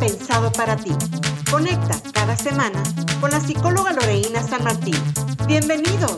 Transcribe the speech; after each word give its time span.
pensado 0.00 0.50
para 0.52 0.76
ti. 0.76 0.90
Conecta 1.50 2.00
cada 2.12 2.36
semana 2.36 2.82
con 3.20 3.30
la 3.30 3.38
psicóloga 3.38 3.92
Loreina 3.92 4.42
San 4.42 4.64
Martín. 4.64 4.96
Bienvenidos. 5.46 6.16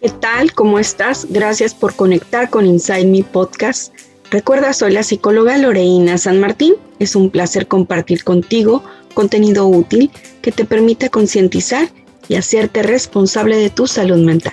¿Qué 0.00 0.10
tal? 0.20 0.52
¿Cómo 0.52 0.78
estás? 0.78 1.26
Gracias 1.28 1.74
por 1.74 1.96
conectar 1.96 2.50
con 2.50 2.66
Inside 2.66 3.06
Me 3.06 3.24
Podcast. 3.24 3.92
Recuerda, 4.30 4.72
soy 4.72 4.92
la 4.92 5.02
psicóloga 5.02 5.58
Loreina 5.58 6.18
San 6.18 6.38
Martín. 6.38 6.74
Es 7.00 7.16
un 7.16 7.30
placer 7.30 7.66
compartir 7.66 8.22
contigo 8.22 8.84
contenido 9.18 9.66
útil 9.66 10.12
que 10.42 10.52
te 10.52 10.64
permita 10.64 11.08
concientizar 11.08 11.88
y 12.28 12.36
hacerte 12.36 12.84
responsable 12.84 13.56
de 13.56 13.68
tu 13.68 13.88
salud 13.88 14.24
mental. 14.24 14.52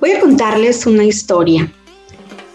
Voy 0.00 0.10
a 0.10 0.18
contarles 0.18 0.86
una 0.86 1.04
historia. 1.04 1.72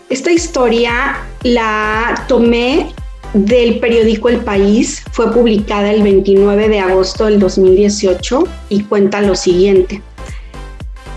Esta 0.10 0.30
historia 0.30 1.16
la 1.44 2.26
tomé 2.28 2.92
del 3.34 3.80
periódico 3.80 4.28
El 4.28 4.42
País, 4.42 5.06
fue 5.14 5.32
publicada 5.32 5.90
el 5.90 6.04
29 6.04 6.68
de 6.68 6.80
agosto 6.82 7.24
del 7.28 7.40
2018 7.40 8.44
y 8.68 8.84
cuenta 8.84 9.22
lo 9.22 9.34
siguiente. 9.34 10.02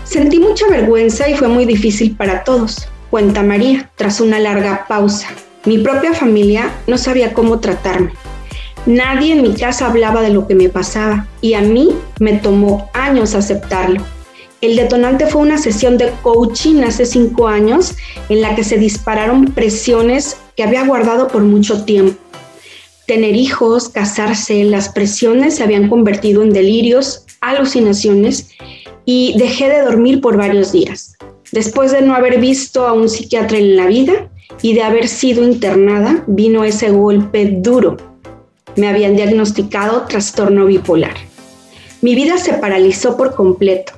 Sentí 0.05 0.39
mucha 0.39 0.65
vergüenza 0.69 1.27
y 1.27 1.35
fue 1.35 1.49
muy 1.49 1.65
difícil 1.65 2.15
para 2.15 2.45
todos, 2.45 2.87
cuenta 3.09 3.43
María, 3.43 3.91
tras 3.97 4.21
una 4.21 4.39
larga 4.39 4.85
pausa. 4.87 5.27
Mi 5.65 5.79
propia 5.79 6.13
familia 6.13 6.71
no 6.87 6.97
sabía 6.97 7.33
cómo 7.33 7.59
tratarme. 7.59 8.13
Nadie 8.87 9.33
en 9.33 9.43
mi 9.43 9.53
casa 9.53 9.85
hablaba 9.87 10.21
de 10.21 10.31
lo 10.31 10.47
que 10.47 10.55
me 10.55 10.67
pasaba 10.67 11.27
y 11.39 11.53
a 11.53 11.61
mí 11.61 11.89
me 12.19 12.33
tomó 12.33 12.89
años 12.93 13.35
aceptarlo. 13.35 14.03
El 14.61 14.75
detonante 14.75 15.27
fue 15.27 15.41
una 15.41 15.59
sesión 15.59 15.97
de 15.97 16.11
coaching 16.23 16.83
hace 16.83 17.05
cinco 17.05 17.47
años 17.47 17.95
en 18.29 18.41
la 18.41 18.55
que 18.55 18.63
se 18.63 18.77
dispararon 18.77 19.45
presiones 19.53 20.37
que 20.55 20.63
había 20.63 20.85
guardado 20.85 21.27
por 21.27 21.43
mucho 21.43 21.83
tiempo. 21.83 22.19
Tener 23.05 23.35
hijos, 23.35 23.89
casarse, 23.89 24.63
las 24.63 24.89
presiones 24.89 25.55
se 25.55 25.63
habían 25.63 25.89
convertido 25.89 26.41
en 26.41 26.53
delirios, 26.53 27.25
alucinaciones 27.39 28.49
y 29.05 29.35
dejé 29.37 29.69
de 29.69 29.81
dormir 29.81 30.21
por 30.21 30.37
varios 30.37 30.71
días. 30.71 31.15
Después 31.51 31.91
de 31.91 32.01
no 32.01 32.15
haber 32.15 32.39
visto 32.39 32.87
a 32.87 32.93
un 32.93 33.09
psiquiatra 33.09 33.57
en 33.57 33.75
la 33.75 33.85
vida 33.85 34.29
y 34.61 34.73
de 34.73 34.83
haber 34.83 35.07
sido 35.07 35.43
internada, 35.43 36.23
vino 36.27 36.63
ese 36.63 36.89
golpe 36.91 37.45
duro. 37.45 38.10
Me 38.75 38.87
habían 38.87 39.15
diagnosticado 39.15 40.03
trastorno 40.03 40.65
bipolar. 40.65 41.15
Mi 42.01 42.15
vida 42.15 42.37
se 42.37 42.53
paralizó 42.53 43.17
por 43.17 43.35
completo. 43.35 43.93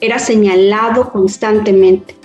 Era 0.00 0.18
señalado 0.18 1.12
constantemente. 1.12 2.16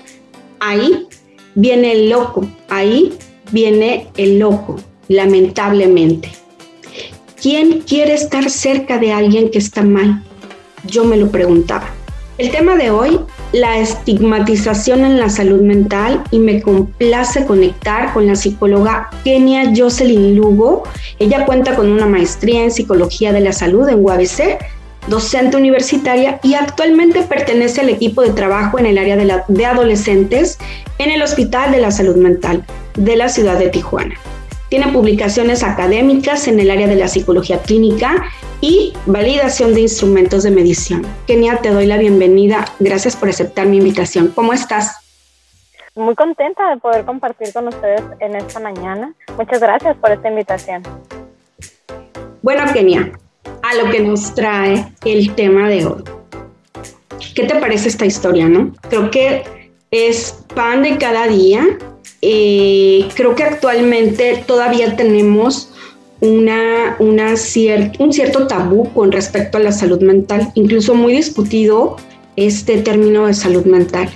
Ahí 0.60 1.08
viene 1.54 1.92
el 1.92 2.10
loco, 2.10 2.48
ahí 2.70 3.14
viene 3.52 4.08
el 4.18 4.40
loco, 4.40 4.78
lamentablemente. 5.08 6.32
¿Quién 7.40 7.82
quiere 7.82 8.16
estar 8.16 8.50
cerca 8.50 8.98
de 8.98 9.12
alguien 9.14 9.52
que 9.52 9.60
está 9.60 9.84
mal? 9.84 10.24
Yo 10.86 11.04
me 11.04 11.18
lo 11.18 11.30
preguntaba. 11.30 11.88
El 12.40 12.50
tema 12.52 12.76
de 12.76 12.90
hoy, 12.90 13.20
la 13.54 13.78
estigmatización 13.78 15.06
en 15.06 15.18
la 15.18 15.30
salud 15.30 15.62
mental 15.62 16.24
y 16.32 16.40
me 16.40 16.62
complace 16.62 17.46
conectar 17.46 18.14
con 18.14 18.28
la 18.28 18.36
psicóloga 18.36 19.10
Kenia 19.24 19.72
Jocelyn 19.76 20.36
Lugo. 20.36 20.84
Ella 21.20 21.46
cuenta 21.46 21.76
con 21.76 21.90
una 21.90 22.06
maestría 22.06 22.64
en 22.64 22.72
psicología 22.72 23.32
de 23.32 23.42
la 23.42 23.54
salud 23.54 23.88
en 23.88 24.04
UABC, 24.04 24.60
docente 25.08 25.56
universitaria 25.56 26.40
y 26.44 26.56
actualmente 26.56 27.22
pertenece 27.22 27.82
al 27.82 27.90
equipo 27.90 28.22
de 28.22 28.32
trabajo 28.32 28.80
en 28.80 28.86
el 28.86 28.98
área 28.98 29.16
de, 29.16 29.42
de 29.48 29.66
adolescentes 29.66 30.58
en 30.98 31.12
el 31.12 31.22
Hospital 31.22 31.72
de 31.72 31.80
la 31.80 31.92
Salud 31.92 32.18
Mental 32.18 32.66
de 32.96 33.16
la 33.16 33.30
ciudad 33.30 33.58
de 33.58 33.70
Tijuana. 33.70 34.16
Tiene 34.70 34.92
publicaciones 34.92 35.64
académicas 35.64 36.50
en 36.50 36.60
el 36.60 36.70
área 36.70 36.88
de 36.88 36.98
la 36.98 37.08
psicología 37.08 37.60
clínica 37.60 38.26
y 38.62 38.94
validación 39.06 39.74
de 39.74 39.82
instrumentos 39.82 40.44
de 40.44 40.52
medición. 40.52 41.06
Kenia, 41.28 41.58
te 41.58 41.70
doy 41.70 41.86
la 41.86 41.98
bienvenida. 41.98 42.66
Gracias 42.80 43.16
por 43.16 43.30
aceptar 43.30 43.68
mi 43.68 43.78
invitación. 43.78 44.32
¿Cómo 44.34 44.54
estás? 44.54 44.96
Muy 45.96 46.16
contenta 46.16 46.70
de 46.70 46.78
poder 46.78 47.06
compartir 47.06 47.52
con 47.54 47.68
ustedes 47.68 48.02
en 48.20 48.36
esta 48.36 48.60
mañana. 48.60 49.14
Muchas 49.36 49.60
gracias 49.60 49.98
por 49.98 50.12
esta 50.12 50.30
invitación. 50.30 50.84
Bueno, 52.42 52.72
Kenia, 52.72 53.12
a 53.64 53.76
lo 53.76 53.90
que 53.90 54.00
nos 54.00 54.34
trae 54.36 54.86
el 55.06 55.34
tema 55.36 55.70
de 55.70 55.86
hoy. 55.86 56.04
¿Qué 57.36 57.44
te 57.44 57.56
parece 57.56 57.90
esta 57.90 58.06
historia, 58.06 58.48
no? 58.48 58.74
Creo 58.90 59.12
que 59.12 59.44
es 59.92 60.44
pan 60.54 60.84
de 60.84 60.98
cada 60.98 61.28
día. 61.28 61.78
Eh, 62.22 63.08
creo 63.16 63.36
que 63.36 63.44
actualmente 63.44 64.44
todavía 64.48 64.96
tenemos 64.96 65.74
una, 66.20 66.96
una 67.00 67.34
un 68.00 68.14
cierto 68.14 68.48
tabú 68.48 68.92
con 68.94 69.12
respecto 69.12 69.58
a 69.58 69.62
la 69.62 69.72
salud 69.72 70.02
mental, 70.02 70.52
incluso 70.56 70.96
muy 70.96 71.14
discutido 71.14 71.98
este 72.36 72.78
término 72.78 73.28
de 73.28 73.34
salud 73.34 73.66
mental. 73.66 74.10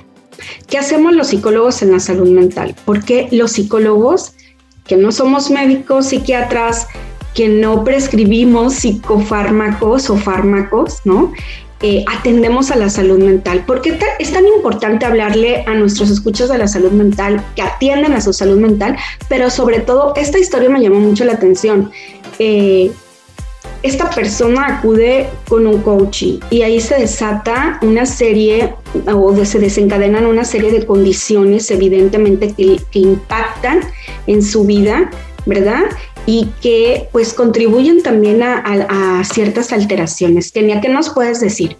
¿Qué 0.67 0.77
hacemos 0.77 1.13
los 1.13 1.27
psicólogos 1.27 1.81
en 1.81 1.91
la 1.91 1.99
salud 1.99 2.29
mental? 2.29 2.75
Porque 2.85 3.27
los 3.31 3.51
psicólogos, 3.51 4.33
que 4.87 4.97
no 4.97 5.11
somos 5.11 5.51
médicos, 5.51 6.07
psiquiatras, 6.07 6.87
que 7.35 7.47
no 7.47 7.83
prescribimos 7.83 8.73
psicofármacos 8.75 10.09
o 10.09 10.17
fármacos, 10.17 10.99
¿no? 11.05 11.31
Eh, 11.83 12.05
atendemos 12.07 12.69
a 12.69 12.75
la 12.75 12.89
salud 12.89 13.19
mental. 13.19 13.63
¿Por 13.65 13.81
qué 13.81 13.97
es 14.19 14.31
tan 14.31 14.45
importante 14.45 15.05
hablarle 15.05 15.63
a 15.65 15.73
nuestros 15.73 16.11
escuchos 16.11 16.49
de 16.49 16.57
la 16.59 16.67
salud 16.67 16.91
mental, 16.91 17.43
que 17.55 17.63
atiendan 17.63 18.13
a 18.13 18.21
su 18.21 18.33
salud 18.33 18.59
mental? 18.59 18.95
Pero 19.27 19.49
sobre 19.49 19.79
todo, 19.79 20.13
esta 20.15 20.37
historia 20.37 20.69
me 20.69 20.79
llamó 20.79 20.99
mucho 20.99 21.25
la 21.25 21.33
atención. 21.33 21.91
Eh, 22.37 22.91
esta 23.83 24.11
persona 24.11 24.77
acude 24.77 25.27
con 25.47 25.65
un 25.65 25.81
coaching 25.81 26.39
y 26.51 26.61
ahí 26.61 26.79
se 26.79 26.99
desata 26.99 27.79
una 27.81 28.05
serie 28.05 28.75
o 29.11 29.43
se 29.43 29.57
desencadenan 29.57 30.27
una 30.27 30.45
serie 30.45 30.71
de 30.71 30.85
condiciones 30.85 31.71
evidentemente 31.71 32.53
que 32.53 32.99
impactan 32.99 33.79
en 34.27 34.43
su 34.43 34.65
vida, 34.65 35.09
¿verdad? 35.47 35.81
Y 36.25 36.47
que 36.61 37.09
pues 37.11 37.33
contribuyen 37.33 38.03
también 38.03 38.43
a, 38.43 39.23
ciertas 39.23 39.71
alteraciones. 39.71 40.51
Kenia, 40.51 40.81
¿qué 40.81 40.89
nos 40.89 41.09
puedes 41.09 41.39
decir? 41.39 41.77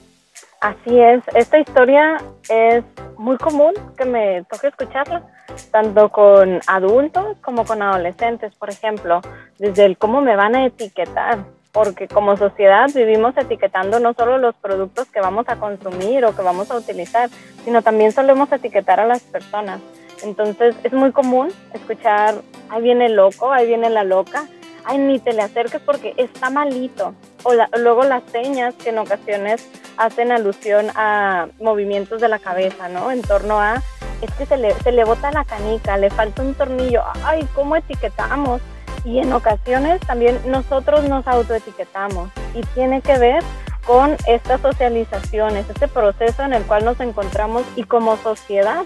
Así 0.62 1.00
es, 1.00 1.24
esta 1.34 1.60
historia 1.60 2.18
es 2.48 2.84
muy 3.18 3.38
común 3.38 3.74
que 3.98 4.06
me 4.06 4.44
toque 4.44 4.68
escucharla, 4.68 5.24
tanto 5.72 6.10
con 6.10 6.60
adultos 6.68 7.38
como 7.42 7.66
con 7.66 7.82
adolescentes, 7.82 8.54
por 8.56 8.70
ejemplo, 8.70 9.22
desde 9.58 9.86
el 9.86 9.98
cómo 9.98 10.22
me 10.22 10.36
van 10.36 10.56
a 10.56 10.68
etiquetar, 10.68 11.40
porque 11.72 12.08
como 12.08 12.38
sociedad 12.38 12.90
vivimos 12.94 13.36
etiquetando 13.38 14.00
no 14.00 14.14
solo 14.14 14.38
los 14.38 14.54
productos 14.56 15.08
que 15.08 15.20
vamos 15.20 15.50
a 15.50 15.56
consumir 15.56 16.24
o 16.26 16.36
que 16.36 16.44
vamos 16.44 16.70
a 16.70 16.78
utilizar, 16.78 17.30
sino 17.64 17.82
también 17.82 18.12
solemos 18.12 18.52
etiquetar 18.52 19.00
a 19.00 19.08
las 19.08 19.22
personas. 19.22 19.82
Entonces 20.24 20.76
es 20.84 20.94
muy 20.94 21.12
común 21.12 21.50
escuchar, 21.74 22.36
ahí 22.70 22.82
viene 22.82 23.08
el 23.08 23.16
loco, 23.16 23.52
ahí 23.52 23.68
viene 23.68 23.90
la 23.90 24.04
loca, 24.04 24.46
ay, 24.86 24.98
ni 24.98 25.20
te 25.20 25.34
le 25.34 25.42
acerques 25.42 25.82
porque 25.82 26.14
está 26.18 26.50
malito. 26.50 27.14
O 27.44 27.54
luego 27.78 28.04
las 28.04 28.24
señas 28.32 28.76
que 28.76 28.90
en 28.90 29.00
ocasiones 29.00 29.68
hacen 29.98 30.32
alusión 30.32 30.88
a 30.96 31.48
movimientos 31.60 32.22
de 32.22 32.28
la 32.28 32.40
cabeza, 32.40 32.88
¿no? 32.88 33.12
En 33.12 33.22
torno 33.22 33.60
a, 33.60 33.82
es 34.22 34.32
que 34.36 34.46
se 34.46 34.58
le, 34.58 34.74
se 34.76 34.92
le 34.92 35.04
bota 35.04 35.32
la 35.32 35.44
canica, 35.46 35.98
le 35.98 36.10
falta 36.10 36.42
un 36.42 36.54
tornillo, 36.54 37.02
ay, 37.24 37.48
¿cómo 37.56 37.76
etiquetamos? 37.76 38.62
Y 39.04 39.18
en 39.20 39.34
ocasiones 39.34 40.00
también 40.02 40.40
nosotros 40.46 41.04
nos 41.10 41.28
autoetiquetamos 41.28 42.30
y 42.54 42.62
tiene 42.76 43.02
que 43.02 43.18
ver 43.18 43.44
con 43.86 44.16
estas 44.28 44.62
socializaciones, 44.62 45.68
este 45.70 45.88
proceso 45.88 46.44
en 46.44 46.54
el 46.54 46.64
cual 46.64 46.86
nos 46.86 47.00
encontramos 47.00 47.64
y 47.76 47.84
como 47.84 48.16
sociedad 48.18 48.86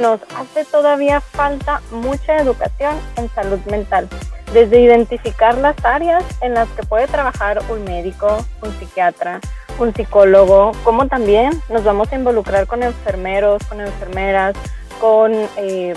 nos 0.00 0.20
hace 0.36 0.64
todavía 0.64 1.20
falta 1.20 1.80
mucha 1.90 2.38
educación 2.38 2.96
en 3.16 3.28
salud 3.30 3.58
mental, 3.70 4.08
desde 4.52 4.80
identificar 4.80 5.56
las 5.58 5.76
áreas 5.84 6.24
en 6.40 6.54
las 6.54 6.68
que 6.70 6.82
puede 6.82 7.06
trabajar 7.06 7.62
un 7.68 7.84
médico, 7.84 8.44
un 8.62 8.72
psiquiatra, 8.78 9.40
un 9.78 9.94
psicólogo, 9.94 10.72
como 10.84 11.08
también 11.08 11.50
nos 11.68 11.84
vamos 11.84 12.12
a 12.12 12.16
involucrar 12.16 12.66
con 12.66 12.82
enfermeros, 12.82 13.62
con 13.64 13.80
enfermeras, 13.80 14.54
con, 15.00 15.32
eh, 15.56 15.94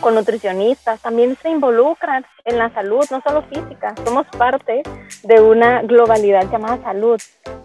con 0.00 0.14
nutricionistas, 0.14 1.00
también 1.00 1.36
se 1.40 1.50
involucran 1.50 2.24
en 2.44 2.58
la 2.58 2.72
salud, 2.74 3.04
no 3.10 3.20
solo 3.26 3.42
física, 3.42 3.94
somos 4.04 4.26
parte 4.36 4.82
de 5.22 5.40
una 5.40 5.82
globalidad 5.82 6.50
llamada 6.50 6.82
salud. 6.82 7.20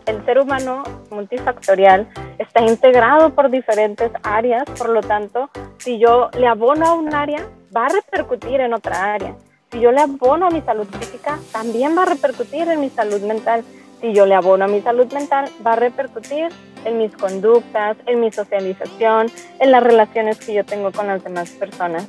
El 0.06 0.26
ser 0.26 0.40
humano 0.40 0.84
multifactorial 1.12 2.08
está 2.38 2.62
integrado 2.62 3.32
por 3.32 3.50
diferentes 3.50 4.12
áreas, 4.24 4.64
por 4.78 4.90
lo 4.90 5.02
tanto, 5.02 5.50
si 5.78 6.00
yo 6.00 6.30
le 6.38 6.48
abono 6.48 6.86
a 6.86 6.94
un 6.94 7.14
área, 7.14 7.46
va 7.76 7.86
a 7.86 7.90
repercutir 7.90 8.62
en 8.62 8.74
otra 8.74 9.14
área. 9.14 9.36
Si 9.72 9.80
yo 9.80 9.92
le 9.92 10.02
abono 10.02 10.48
a 10.48 10.50
mi 10.50 10.62
salud 10.62 10.88
física, 10.88 11.38
también 11.52 11.96
va 11.96 12.04
a 12.04 12.06
repercutir 12.06 12.68
en 12.70 12.82
mi 12.82 12.90
salud 12.90 13.22
mental. 13.22 13.64
si 14.02 14.14
yo 14.14 14.26
le 14.26 14.34
abono 14.34 14.64
a 14.64 14.68
mi 14.70 14.82
salud 14.82 15.12
mental, 15.12 15.50
va 15.66 15.74
a 15.74 15.76
repercutir 15.76 16.48
en 16.86 16.98
mis 16.98 17.14
conductas, 17.16 17.98
en 18.06 18.22
mi 18.22 18.32
socialización, 18.32 19.28
en 19.60 19.72
las 19.72 19.84
relaciones 19.84 20.40
que 20.40 20.54
yo 20.54 20.66
tengo 20.66 20.92
con 20.94 21.08
las 21.08 21.24
demás 21.24 21.50
personas. 21.52 22.08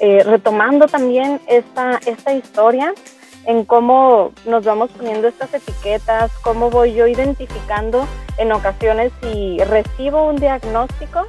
Eh, 0.00 0.22
retomando 0.24 0.86
también 0.86 1.40
esta, 1.46 2.00
esta 2.06 2.32
historia, 2.32 2.92
en 3.46 3.64
cómo 3.64 4.32
nos 4.46 4.64
vamos 4.64 4.90
poniendo 4.90 5.28
estas 5.28 5.52
etiquetas, 5.54 6.30
cómo 6.42 6.70
voy 6.70 6.94
yo 6.94 7.06
identificando 7.06 8.06
en 8.38 8.52
ocasiones 8.52 9.12
si 9.22 9.58
recibo 9.58 10.26
un 10.26 10.36
diagnóstico 10.36 11.26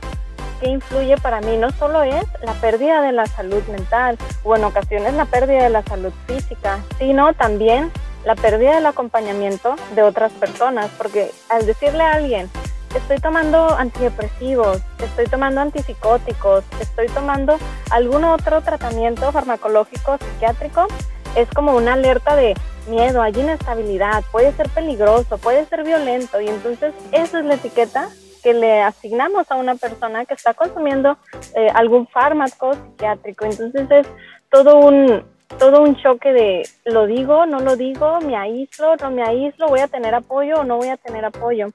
que 0.62 0.70
influye 0.70 1.18
para 1.18 1.42
mí 1.42 1.58
no 1.58 1.72
solo 1.72 2.04
es 2.04 2.26
la 2.44 2.54
pérdida 2.54 3.02
de 3.02 3.12
la 3.12 3.26
salud 3.26 3.64
mental 3.68 4.18
o 4.44 4.56
en 4.56 4.64
ocasiones 4.64 5.14
la 5.14 5.26
pérdida 5.26 5.64
de 5.64 5.70
la 5.70 5.84
salud 5.84 6.14
física, 6.28 6.80
sino 7.00 7.34
también 7.34 7.92
la 8.26 8.36
pérdida 8.36 8.76
del 8.76 8.86
acompañamiento 8.86 9.76
de 9.96 10.04
otras 10.04 10.32
personas, 10.34 10.90
porque 10.98 11.32
al 11.50 11.66
decirle 11.66 12.04
a 12.04 12.14
alguien, 12.14 12.50
estoy 12.96 13.20
tomando 13.20 13.70
antidepresivos, 13.76 14.82
estoy 15.00 15.26
tomando 15.26 15.62
antipsicóticos, 15.62 16.64
estoy 16.80 17.08
tomando 17.08 17.58
algún 17.90 18.24
otro 18.24 18.62
tratamiento 18.62 19.32
farmacológico 19.32 20.18
psiquiátrico, 20.18 20.88
es 21.36 21.50
como 21.50 21.76
una 21.76 21.94
alerta 21.94 22.36
de 22.36 22.54
miedo, 22.88 23.22
hay 23.22 23.34
inestabilidad, 23.34 24.24
puede 24.32 24.52
ser 24.54 24.70
peligroso, 24.70 25.38
puede 25.38 25.66
ser 25.66 25.84
violento 25.84 26.40
y 26.42 26.48
entonces 26.48 26.94
esa 27.12 27.40
es 27.40 27.46
la 27.46 27.56
etiqueta 27.56 28.10
que 28.44 28.54
le 28.54 28.82
asignamos 28.82 29.50
a 29.50 29.56
una 29.56 29.76
persona 29.76 30.26
que 30.26 30.34
está 30.34 30.54
consumiendo 30.54 31.18
eh, 31.56 31.70
algún 31.74 32.08
fármaco 32.08 32.74
psiquiátrico. 32.74 33.46
Entonces 33.46 33.90
es 33.90 34.08
todo 34.50 34.80
un, 34.80 35.24
todo 35.60 35.82
un 35.82 35.96
choque 35.96 36.34
de 36.34 36.64
lo 36.86 37.06
digo, 37.06 37.46
no 37.46 37.60
lo 37.60 37.76
digo, 37.76 38.20
me 38.22 38.36
aíslo, 38.36 38.96
no 38.98 39.12
me 39.12 39.24
aíslo, 39.24 39.68
voy 39.68 39.80
a 39.80 39.88
tener 39.88 40.14
apoyo 40.16 40.58
o 40.58 40.64
no 40.64 40.78
voy 40.78 40.90
a 40.90 40.98
tener 40.98 41.26
apoyo. 41.26 41.68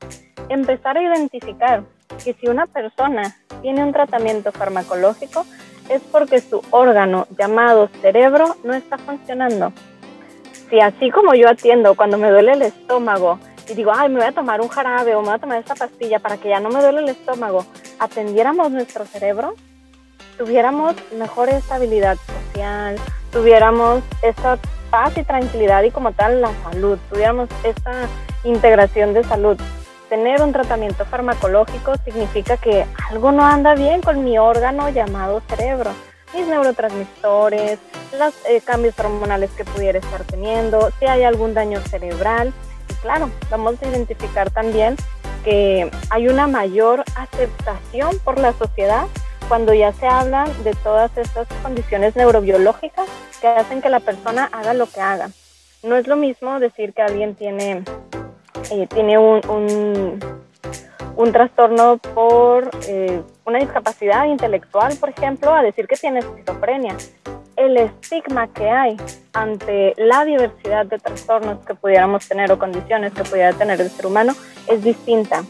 Empezar 0.48 0.96
a 0.96 1.02
identificar 1.02 1.82
que 2.24 2.34
si 2.34 2.48
una 2.48 2.66
persona 2.66 3.36
tiene 3.62 3.84
un 3.84 3.92
tratamiento 3.92 4.52
farmacológico 4.52 5.44
es 5.88 6.02
porque 6.12 6.40
su 6.40 6.62
órgano 6.70 7.26
llamado 7.38 7.88
cerebro 8.00 8.56
no 8.64 8.74
está 8.74 8.98
funcionando. 8.98 9.72
Si 10.68 10.80
así 10.80 11.10
como 11.10 11.34
yo 11.34 11.48
atiendo 11.48 11.94
cuando 11.94 12.18
me 12.18 12.30
duele 12.30 12.52
el 12.52 12.62
estómago 12.62 13.38
y 13.68 13.74
digo, 13.74 13.92
ay, 13.94 14.08
me 14.08 14.16
voy 14.16 14.28
a 14.28 14.32
tomar 14.32 14.60
un 14.60 14.68
jarabe 14.68 15.14
o 15.14 15.20
me 15.20 15.28
voy 15.28 15.36
a 15.36 15.40
tomar 15.40 15.58
esta 15.58 15.74
pastilla 15.74 16.18
para 16.18 16.36
que 16.36 16.48
ya 16.48 16.60
no 16.60 16.68
me 16.68 16.80
duele 16.80 17.00
el 17.00 17.08
estómago, 17.08 17.64
atendiéramos 17.98 18.70
nuestro 18.70 19.04
cerebro, 19.04 19.54
tuviéramos 20.36 20.94
mejor 21.12 21.48
estabilidad 21.48 22.16
social, 22.16 22.96
tuviéramos 23.30 24.02
esa 24.22 24.58
paz 24.90 25.16
y 25.16 25.24
tranquilidad 25.24 25.82
y 25.82 25.90
como 25.90 26.12
tal 26.12 26.40
la 26.40 26.50
salud, 26.62 26.98
tuviéramos 27.10 27.48
esa 27.62 28.08
integración 28.44 29.14
de 29.14 29.24
salud. 29.24 29.58
Tener 30.08 30.40
un 30.40 30.52
tratamiento 30.52 31.04
farmacológico 31.04 31.94
significa 32.04 32.56
que 32.56 32.86
algo 33.10 33.30
no 33.30 33.44
anda 33.44 33.74
bien 33.74 34.00
con 34.00 34.24
mi 34.24 34.38
órgano 34.38 34.88
llamado 34.88 35.42
cerebro, 35.48 35.90
mis 36.34 36.46
neurotransmisores, 36.46 37.78
los 38.18 38.34
eh, 38.46 38.62
cambios 38.64 38.98
hormonales 38.98 39.50
que 39.50 39.64
pudiera 39.64 39.98
estar 39.98 40.24
teniendo, 40.24 40.90
si 40.98 41.06
hay 41.06 41.24
algún 41.24 41.52
daño 41.52 41.80
cerebral. 41.80 42.54
Y 42.88 42.94
claro, 42.94 43.30
vamos 43.50 43.74
a 43.82 43.86
identificar 43.86 44.50
también 44.50 44.96
que 45.44 45.90
hay 46.08 46.28
una 46.28 46.46
mayor 46.46 47.04
aceptación 47.14 48.18
por 48.20 48.38
la 48.38 48.54
sociedad 48.54 49.06
cuando 49.48 49.72
ya 49.72 49.92
se 49.92 50.06
habla 50.06 50.46
de 50.62 50.74
todas 50.74 51.16
estas 51.16 51.48
condiciones 51.62 52.14
neurobiológicas 52.14 53.08
que 53.40 53.48
hacen 53.48 53.80
que 53.80 53.88
la 53.88 54.00
persona 54.00 54.48
haga 54.52 54.74
lo 54.74 54.86
que 54.86 55.00
haga. 55.00 55.30
No 55.82 55.96
es 55.96 56.06
lo 56.06 56.16
mismo 56.16 56.60
decir 56.60 56.92
que 56.92 57.02
alguien 57.02 57.34
tiene, 57.34 57.82
eh, 58.70 58.86
tiene 58.88 59.18
un, 59.18 59.40
un, 61.16 61.32
trastorno 61.32 61.98
por 61.98 62.70
eh, 62.88 63.22
una 63.44 63.58
discapacidad 63.58 64.26
intelectual, 64.26 64.96
por 64.96 65.10
ejemplo, 65.10 65.54
a 65.54 65.62
decir 65.62 65.86
que 65.86 65.96
tiene 65.96 66.18
esquizofrenia. 66.18 66.96
El 67.56 67.76
estigma 67.76 68.52
que 68.52 68.68
hay 68.68 68.96
ante 69.32 69.94
la 69.96 70.24
diversidad 70.24 70.86
de 70.86 70.98
trastornos 70.98 71.64
que 71.64 71.74
pudiéramos 71.74 72.28
tener 72.28 72.52
o 72.52 72.58
condiciones 72.58 73.12
que 73.14 73.24
pudiera 73.24 73.52
tener 73.52 73.80
el 73.80 73.90
ser 73.90 74.06
humano 74.06 74.34
es 74.68 74.82
distinta 74.82 75.42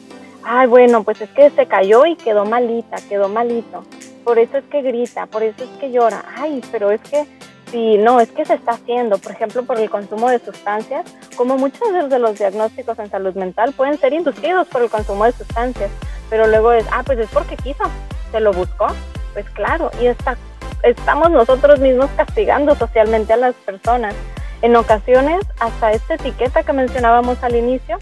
ay, 0.44 0.67
bueno, 0.67 1.02
pues 1.02 1.20
es 1.20 1.31
que 1.31 1.50
se 1.50 1.67
cayó 1.67 2.06
y 2.06 2.17
quedó 2.17 2.44
malita, 2.44 2.96
quedó 3.08 3.29
malito. 3.29 3.85
Por 4.25 4.38
eso 4.38 4.58
es 4.58 4.64
que 4.64 4.82
grita, 4.82 5.26
por 5.26 5.43
eso 5.43 5.64
es 5.64 5.70
que 5.81 5.90
llora. 5.90 6.25
Ay, 6.37 6.62
pero 6.70 6.90
es 6.90 7.00
que 7.00 7.26
si 7.70 7.99
no, 7.99 8.20
es 8.20 8.31
que 8.31 8.44
se 8.44 8.55
está 8.55 8.73
haciendo, 8.73 9.19
por 9.19 9.32
ejemplo, 9.32 9.62
por 9.64 9.79
el 9.79 9.90
consumo 9.90 10.31
de 10.31 10.38
sustancias, 10.38 11.05
como 11.37 11.56
muchos 11.56 11.81
de 12.08 12.19
los 12.19 12.38
diagnósticos 12.38 12.99
en 12.99 13.11
salud 13.11 13.35
mental 13.35 13.73
pueden 13.73 13.99
ser 13.99 14.12
inducidos 14.12 14.69
por 14.69 14.82
el 14.82 14.90
consumo 14.90 15.25
de 15.25 15.32
sustancias, 15.32 15.90
pero 16.31 16.46
luego 16.46 16.73
es, 16.73 16.87
ah, 16.93 17.02
pues 17.05 17.19
es 17.19 17.29
porque 17.31 17.56
quiso, 17.56 17.85
se 18.32 18.40
lo 18.40 18.52
buscó, 18.52 18.87
pues 19.35 19.49
claro, 19.50 19.90
y 20.00 20.06
está, 20.06 20.37
estamos 20.82 21.31
nosotros 21.31 21.79
mismos 21.81 22.08
castigando 22.17 22.75
socialmente 22.75 23.32
a 23.35 23.37
las 23.37 23.55
personas. 23.55 24.14
En 24.62 24.75
ocasiones, 24.75 25.44
hasta 25.61 25.93
esta 25.93 26.14
etiqueta 26.14 26.62
que 26.62 26.73
mencionábamos 26.73 27.43
al 27.43 27.55
inicio, 27.55 27.99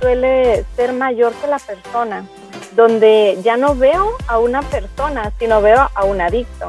suele 0.00 0.64
ser 0.76 0.92
mayor 0.92 1.32
que 1.34 1.46
la 1.46 1.58
persona, 1.58 2.24
donde 2.72 3.38
ya 3.42 3.56
no 3.56 3.74
veo 3.74 4.10
a 4.28 4.38
una 4.38 4.62
persona, 4.62 5.32
sino 5.38 5.60
veo 5.60 5.88
a 5.94 6.04
un 6.04 6.20
adicto, 6.20 6.68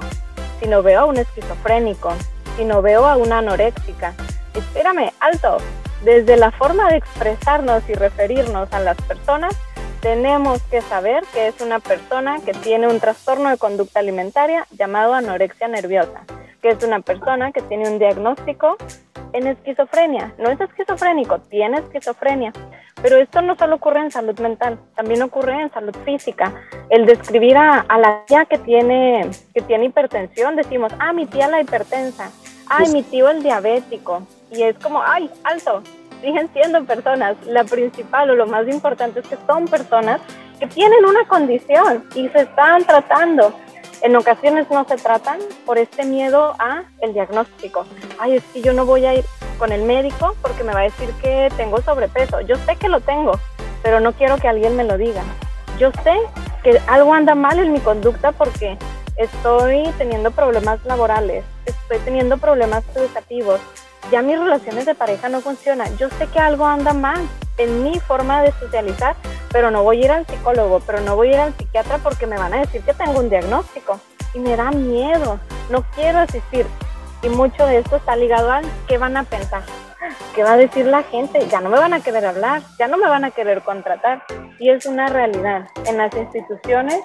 sino 0.59 0.81
veo 0.83 1.01
a 1.01 1.05
un 1.05 1.17
esquizofrénico, 1.17 2.13
sino 2.55 2.81
veo 2.81 3.05
a 3.05 3.17
una 3.17 3.39
anoréxica. 3.39 4.13
Espérame, 4.53 5.11
alto. 5.19 5.57
Desde 6.03 6.37
la 6.37 6.51
forma 6.51 6.89
de 6.89 6.97
expresarnos 6.97 7.83
y 7.89 7.93
referirnos 7.93 8.71
a 8.71 8.79
las 8.79 8.97
personas, 9.03 9.55
tenemos 10.01 10.61
que 10.63 10.81
saber 10.81 11.23
que 11.33 11.47
es 11.47 11.59
una 11.59 11.79
persona 11.79 12.39
que 12.39 12.53
tiene 12.53 12.87
un 12.87 12.99
trastorno 12.99 13.49
de 13.49 13.57
conducta 13.57 13.99
alimentaria 13.99 14.67
llamado 14.71 15.13
anorexia 15.13 15.67
nerviosa, 15.67 16.21
que 16.61 16.69
es 16.69 16.83
una 16.83 17.01
persona 17.01 17.51
que 17.51 17.61
tiene 17.61 17.89
un 17.89 17.99
diagnóstico 17.99 18.77
en 19.37 19.47
esquizofrenia. 19.47 20.33
No 20.37 20.49
es 20.49 20.59
esquizofrénico, 20.59 21.39
tiene 21.49 21.77
esquizofrenia. 21.77 22.51
Pero 23.01 23.17
esto 23.17 23.41
no 23.41 23.55
solo 23.55 23.75
ocurre 23.75 23.99
en 23.99 24.11
salud 24.11 24.37
mental, 24.39 24.79
también 24.95 25.21
ocurre 25.21 25.61
en 25.61 25.71
salud 25.71 25.95
física. 26.03 26.51
El 26.89 27.05
describir 27.05 27.55
a, 27.55 27.85
la 27.97 28.23
tía 28.25 28.45
que 28.45 28.57
tiene, 28.57 29.29
que 29.53 29.61
tiene 29.61 29.85
hipertensión, 29.85 30.55
decimos, 30.55 30.91
ah, 30.99 31.13
mi 31.13 31.27
tía 31.27 31.47
la 31.47 31.61
hipertensa, 31.61 32.31
ay, 32.67 32.89
mi 32.89 33.03
tío 33.03 33.29
el 33.29 33.43
diabético. 33.43 34.23
Y 34.51 34.63
es 34.63 34.77
como, 34.79 35.01
ay, 35.03 35.29
alto, 35.43 35.83
siguen 36.21 36.49
siendo 36.53 36.83
personas. 36.85 37.37
La 37.45 37.63
principal 37.63 38.31
o 38.31 38.35
lo 38.35 38.47
más 38.47 38.67
importante 38.67 39.19
es 39.19 39.27
que 39.27 39.37
son 39.45 39.65
personas 39.65 40.19
que 40.59 40.65
tienen 40.65 41.05
una 41.05 41.27
condición 41.27 42.05
y 42.15 42.27
se 42.29 42.41
están 42.41 42.83
tratando. 42.85 43.53
En 44.01 44.15
ocasiones 44.15 44.69
no 44.69 44.85
se 44.87 44.95
tratan 44.95 45.39
por 45.65 45.77
este 45.77 46.05
miedo 46.05 46.55
a 46.59 46.83
el 47.01 47.13
diagnóstico. 47.13 47.85
Ay, 48.19 48.35
es 48.35 48.43
que 48.45 48.61
yo 48.61 48.73
no 48.73 48.85
voy 48.85 49.05
a 49.05 49.15
ir 49.15 49.25
con 49.57 49.71
el 49.71 49.83
médico 49.83 50.35
porque 50.41 50.63
me 50.63 50.73
va 50.73 50.81
a 50.81 50.83
decir 50.83 51.09
que 51.21 51.49
tengo 51.57 51.81
sobrepeso. 51.81 52.41
Yo 52.41 52.55
sé 52.57 52.75
que 52.75 52.89
lo 52.89 53.01
tengo, 53.01 53.39
pero 53.83 53.99
no 53.99 54.13
quiero 54.13 54.37
que 54.37 54.47
alguien 54.47 54.75
me 54.75 54.83
lo 54.83 54.97
diga. 54.97 55.23
Yo 55.77 55.91
sé 56.03 56.17
que 56.63 56.79
algo 56.87 57.13
anda 57.13 57.35
mal 57.35 57.59
en 57.59 57.71
mi 57.71 57.79
conducta 57.79 58.31
porque 58.31 58.77
estoy 59.15 59.83
teniendo 59.97 60.31
problemas 60.31 60.83
laborales, 60.85 61.43
estoy 61.65 61.99
teniendo 61.99 62.37
problemas 62.37 62.83
educativos, 62.95 63.59
ya 64.11 64.21
mis 64.21 64.39
relaciones 64.39 64.85
de 64.85 64.95
pareja 64.95 65.29
no 65.29 65.41
funcionan. 65.41 65.97
Yo 65.97 66.09
sé 66.09 66.27
que 66.27 66.39
algo 66.39 66.65
anda 66.65 66.93
mal 66.93 67.27
en 67.57 67.83
mi 67.83 67.99
forma 67.99 68.41
de 68.41 68.51
socializar, 68.53 69.15
pero 69.51 69.71
no 69.71 69.83
voy 69.83 70.01
a 70.01 70.05
ir 70.05 70.11
al 70.11 70.25
psicólogo, 70.27 70.81
pero 70.85 71.01
no 71.01 71.15
voy 71.15 71.29
a 71.29 71.31
ir 71.31 71.39
al 71.39 71.53
psiquiatra 71.57 71.97
porque 71.97 72.27
me 72.27 72.37
van 72.37 72.53
a 72.53 72.59
decir 72.59 72.81
que 72.83 72.93
tengo 72.93 73.19
un 73.19 73.29
diagnóstico 73.29 73.99
y 74.33 74.39
me 74.39 74.55
da 74.55 74.71
miedo, 74.71 75.39
no 75.69 75.83
quiero 75.95 76.19
asistir. 76.19 76.65
Y 77.23 77.29
mucho 77.29 77.65
de 77.65 77.79
esto 77.79 77.95
está 77.97 78.15
ligado 78.15 78.51
a 78.51 78.61
qué 78.87 78.97
van 78.97 79.17
a 79.17 79.23
pensar, 79.23 79.63
qué 80.35 80.43
va 80.43 80.53
a 80.53 80.57
decir 80.57 80.85
la 80.85 81.03
gente, 81.03 81.47
ya 81.47 81.61
no 81.61 81.69
me 81.69 81.79
van 81.79 81.93
a 81.93 81.99
querer 81.99 82.25
hablar, 82.25 82.61
ya 82.77 82.87
no 82.87 82.97
me 82.97 83.07
van 83.07 83.25
a 83.25 83.31
querer 83.31 83.61
contratar. 83.61 84.23
Y 84.59 84.69
es 84.69 84.85
una 84.85 85.07
realidad. 85.07 85.67
En 85.85 85.97
las 85.97 86.15
instituciones, 86.15 87.01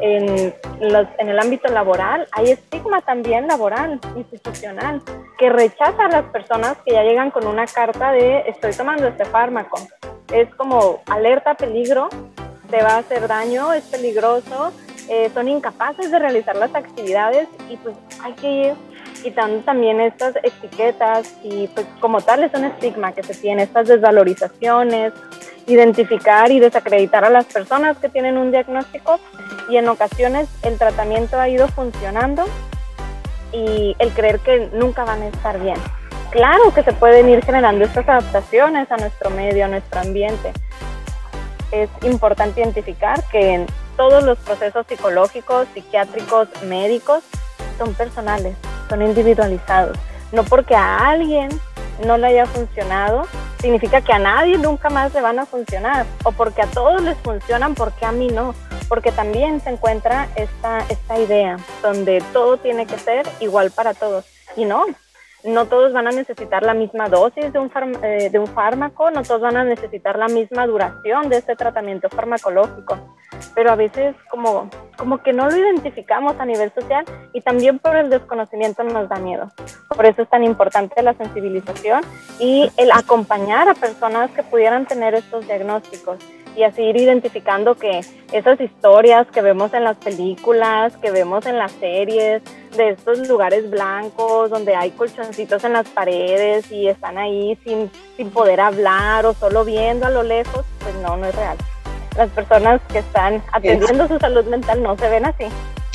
en, 0.00 0.54
los, 0.80 1.06
en 1.18 1.28
el 1.28 1.38
ámbito 1.38 1.68
laboral, 1.68 2.26
hay 2.32 2.52
estigma 2.52 3.02
también 3.02 3.46
laboral, 3.46 4.00
institucional, 4.16 5.02
que 5.38 5.50
rechaza 5.50 6.06
a 6.06 6.08
las 6.08 6.24
personas 6.26 6.76
que 6.84 6.92
ya 6.92 7.02
llegan 7.02 7.30
con 7.30 7.46
una 7.46 7.66
carta 7.66 8.12
de 8.12 8.44
estoy 8.46 8.72
tomando 8.72 9.06
este 9.08 9.24
fármaco. 9.26 9.78
Es 10.32 10.52
como 10.54 11.02
alerta, 11.06 11.54
peligro, 11.54 12.08
te 12.70 12.82
va 12.82 12.94
a 12.94 12.98
hacer 12.98 13.26
daño, 13.26 13.72
es 13.72 13.84
peligroso, 13.84 14.72
eh, 15.08 15.30
son 15.34 15.48
incapaces 15.48 16.10
de 16.10 16.18
realizar 16.18 16.56
las 16.56 16.74
actividades 16.74 17.48
y 17.68 17.76
pues 17.78 17.96
hay 18.22 18.32
que 18.34 18.50
ir 18.50 18.74
quitando 19.20 19.60
también 19.62 20.00
estas 20.00 20.36
etiquetas 20.42 21.34
y 21.42 21.68
pues 21.68 21.86
como 22.00 22.20
tal 22.20 22.42
es 22.42 22.52
un 22.54 22.64
estigma 22.64 23.12
que 23.12 23.22
se 23.22 23.34
tiene, 23.34 23.62
estas 23.62 23.88
desvalorizaciones, 23.88 25.12
identificar 25.66 26.50
y 26.50 26.60
desacreditar 26.60 27.24
a 27.24 27.30
las 27.30 27.44
personas 27.46 27.96
que 27.98 28.08
tienen 28.08 28.36
un 28.36 28.50
diagnóstico 28.50 29.20
y 29.68 29.76
en 29.76 29.88
ocasiones 29.88 30.48
el 30.62 30.78
tratamiento 30.78 31.38
ha 31.38 31.48
ido 31.48 31.68
funcionando 31.68 32.44
y 33.52 33.94
el 33.98 34.10
creer 34.10 34.40
que 34.40 34.70
nunca 34.72 35.04
van 35.04 35.22
a 35.22 35.28
estar 35.28 35.60
bien. 35.60 35.76
claro 36.30 36.72
que 36.72 36.82
se 36.82 36.92
pueden 36.92 37.28
ir 37.28 37.44
generando 37.44 37.84
estas 37.84 38.08
adaptaciones 38.08 38.90
a 38.90 38.96
nuestro 38.96 39.30
medio, 39.30 39.64
a 39.64 39.68
nuestro 39.68 40.00
ambiente. 40.00 40.52
Es 41.72 41.88
importante 42.02 42.60
identificar 42.60 43.22
que 43.30 43.54
en 43.54 43.66
todos 43.96 44.24
los 44.24 44.38
procesos 44.38 44.86
psicológicos, 44.88 45.66
psiquiátricos, 45.74 46.48
médicos 46.64 47.22
son 47.78 47.94
personales, 47.94 48.56
son 48.90 49.00
individualizados. 49.02 49.96
No 50.32 50.44
porque 50.44 50.74
a 50.74 51.08
alguien 51.08 51.48
no 52.04 52.18
le 52.18 52.26
haya 52.26 52.46
funcionado, 52.46 53.26
significa 53.60 54.00
que 54.00 54.12
a 54.12 54.18
nadie 54.18 54.58
nunca 54.58 54.90
más 54.90 55.14
le 55.14 55.20
van 55.20 55.38
a 55.38 55.46
funcionar. 55.46 56.04
O 56.24 56.32
porque 56.32 56.62
a 56.62 56.66
todos 56.66 57.00
les 57.02 57.16
funcionan, 57.18 57.74
porque 57.74 58.04
a 58.04 58.12
mí 58.12 58.28
no. 58.28 58.54
Porque 58.88 59.12
también 59.12 59.60
se 59.60 59.70
encuentra 59.70 60.28
esta, 60.34 60.80
esta 60.88 61.18
idea 61.18 61.56
donde 61.82 62.22
todo 62.32 62.56
tiene 62.58 62.86
que 62.86 62.98
ser 62.98 63.26
igual 63.40 63.70
para 63.70 63.94
todos. 63.94 64.26
Y 64.56 64.64
no, 64.64 64.84
no 65.44 65.66
todos 65.66 65.92
van 65.92 66.06
a 66.06 66.10
necesitar 66.10 66.62
la 66.62 66.74
misma 66.74 67.08
dosis 67.08 67.52
de 67.52 67.58
un, 67.58 67.70
eh, 68.02 68.28
de 68.30 68.38
un 68.38 68.46
fármaco, 68.46 69.10
no 69.10 69.22
todos 69.22 69.40
van 69.40 69.56
a 69.56 69.64
necesitar 69.64 70.18
la 70.18 70.28
misma 70.28 70.66
duración 70.66 71.28
de 71.28 71.38
este 71.38 71.56
tratamiento 71.56 72.08
farmacológico, 72.08 73.16
pero 73.54 73.70
a 73.70 73.76
veces 73.76 74.14
como, 74.30 74.68
como 74.96 75.18
que 75.18 75.32
no 75.32 75.48
lo 75.48 75.56
identificamos 75.56 76.38
a 76.38 76.44
nivel 76.44 76.72
social 76.72 77.04
y 77.32 77.40
también 77.40 77.78
por 77.78 77.96
el 77.96 78.10
desconocimiento 78.10 78.82
nos 78.82 79.08
da 79.08 79.16
miedo. 79.16 79.48
Por 79.88 80.06
eso 80.06 80.22
es 80.22 80.28
tan 80.28 80.44
importante 80.44 81.02
la 81.02 81.14
sensibilización 81.14 82.02
y 82.38 82.70
el 82.76 82.90
acompañar 82.92 83.68
a 83.68 83.74
personas 83.74 84.30
que 84.32 84.42
pudieran 84.42 84.86
tener 84.86 85.14
estos 85.14 85.46
diagnósticos 85.46 86.18
y 86.56 86.62
así 86.62 86.82
ir 86.82 86.96
identificando 86.96 87.74
que 87.74 88.00
esas 88.32 88.60
historias 88.60 89.26
que 89.28 89.42
vemos 89.42 89.72
en 89.74 89.84
las 89.84 89.96
películas, 89.96 90.96
que 90.98 91.10
vemos 91.10 91.46
en 91.46 91.58
las 91.58 91.72
series, 91.72 92.42
de 92.76 92.90
estos 92.90 93.26
lugares 93.28 93.68
blancos 93.70 94.50
donde 94.50 94.74
hay 94.74 94.90
colchoncitos 94.90 95.64
en 95.64 95.72
las 95.72 95.88
paredes 95.88 96.70
y 96.70 96.88
están 96.88 97.18
ahí 97.18 97.58
sin, 97.64 97.90
sin 98.16 98.30
poder 98.30 98.60
hablar 98.60 99.26
o 99.26 99.34
solo 99.34 99.64
viendo 99.64 100.06
a 100.06 100.10
lo 100.10 100.22
lejos, 100.22 100.64
pues 100.80 100.94
no, 100.96 101.16
no 101.16 101.26
es 101.26 101.34
real. 101.34 101.56
Las 102.16 102.30
personas 102.30 102.80
que 102.92 102.98
están 102.98 103.42
atendiendo 103.52 104.06
su 104.08 104.18
salud 104.18 104.44
mental 104.46 104.82
no 104.82 104.96
se 104.96 105.08
ven 105.08 105.26
así. 105.26 105.44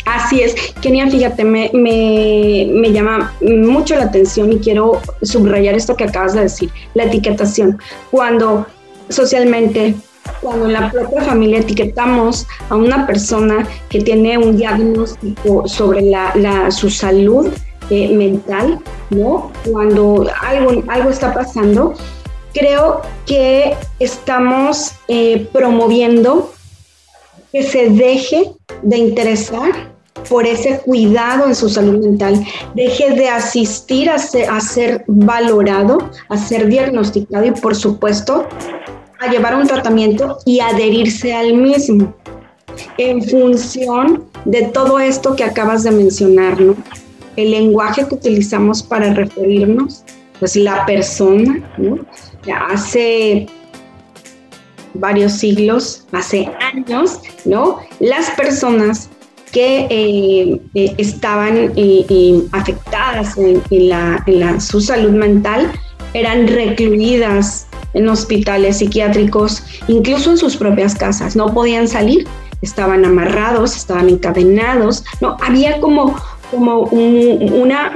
Así 0.06 0.42
es, 0.42 0.56
Kenia, 0.82 1.10
fíjate, 1.10 1.44
me, 1.44 1.72
me, 1.74 2.68
me, 2.72 2.92
llama 2.92 3.34
mucho 3.42 3.96
la 3.96 4.04
atención 4.04 4.54
y 4.54 4.60
quiero 4.60 5.02
subrayar 5.24 5.74
esto 5.74 5.96
que 5.96 6.04
acabas 6.04 6.34
de 6.34 6.42
decir, 6.42 6.70
la 6.94 7.06
etiquetación. 7.06 7.80
Cuando 8.12 8.68
socialmente 9.10 9.96
cuando 10.42 10.66
en 10.66 10.74
la 10.74 10.92
propia 10.92 11.22
familia 11.22 11.60
etiquetamos 11.60 12.48
a 12.70 12.76
una 12.76 13.06
persona 13.08 13.68
que 13.90 14.02
tiene 14.02 14.38
un 14.38 14.58
diagnóstico 14.58 15.68
sobre 15.68 16.12
su 16.70 16.90
salud 16.90 17.52
eh, 17.90 18.16
mental, 18.16 18.80
¿no? 19.10 19.52
Cuando 19.72 20.28
algo, 20.42 20.84
algo 20.88 21.10
está 21.10 21.34
pasando, 21.34 21.94
creo 22.54 23.02
que 23.26 23.76
estamos 24.00 24.94
eh, 25.08 25.48
promoviendo 25.52 26.52
que 27.52 27.64
se 27.64 27.90
deje 27.90 28.52
de 28.82 28.98
interesar 28.98 29.94
por 30.30 30.48
ese 30.48 30.80
cuidado 30.80 31.48
en 31.48 31.56
su 31.56 31.70
salud 31.70 32.04
mental, 32.04 32.44
deje 32.74 33.12
de 33.12 33.30
asistir 33.30 34.10
a 34.10 34.18
ser 34.18 35.04
valorado, 35.08 36.10
a 36.30 36.38
ser 36.38 36.68
diagnosticado 36.68 37.46
y 37.46 37.52
por 37.52 37.76
supuesto 37.76 38.48
a 39.20 39.30
llevar 39.30 39.56
un 39.56 39.68
tratamiento 39.68 40.38
y 40.46 40.60
adherirse 40.60 41.34
al 41.34 41.54
mismo 41.54 42.14
en 42.98 43.22
función 43.24 44.26
de 44.46 44.64
todo 44.64 45.00
esto 45.00 45.36
que 45.36 45.44
acabas 45.44 45.84
de 45.84 45.92
mencionar, 45.92 46.60
¿no? 46.60 46.76
El 47.36 47.52
lenguaje 47.52 48.08
que 48.08 48.16
utilizamos 48.16 48.84
para 48.84 49.14
referirnos, 49.14 50.04
pues 50.40 50.56
la 50.56 50.86
persona, 50.86 51.64
¿no? 51.78 52.00
hace 52.70 53.48
varios 54.94 55.34
siglos, 55.34 56.06
hace 56.12 56.50
años, 56.74 57.20
¿no? 57.44 57.80
Las 58.00 58.30
personas 58.32 59.10
que 59.52 59.88
eh, 59.90 60.62
eh, 60.74 60.94
estaban 60.98 61.72
afectadas 62.52 63.38
en, 63.38 63.62
en 63.70 63.90
la, 63.90 64.60
su 64.60 64.82
salud 64.82 65.12
mental 65.12 65.72
eran 66.14 66.48
recluidas 66.48 67.65
en 67.96 68.08
hospitales 68.08 68.78
psiquiátricos, 68.78 69.64
incluso 69.88 70.30
en 70.32 70.38
sus 70.38 70.56
propias 70.56 70.94
casas. 70.94 71.36
No 71.36 71.54
podían 71.54 71.88
salir, 71.88 72.28
estaban 72.62 73.06
amarrados, 73.06 73.76
estaban 73.76 74.10
encadenados. 74.10 75.04
No, 75.22 75.38
había 75.42 75.80
como, 75.80 76.16
como 76.52 76.82
una, 76.82 77.94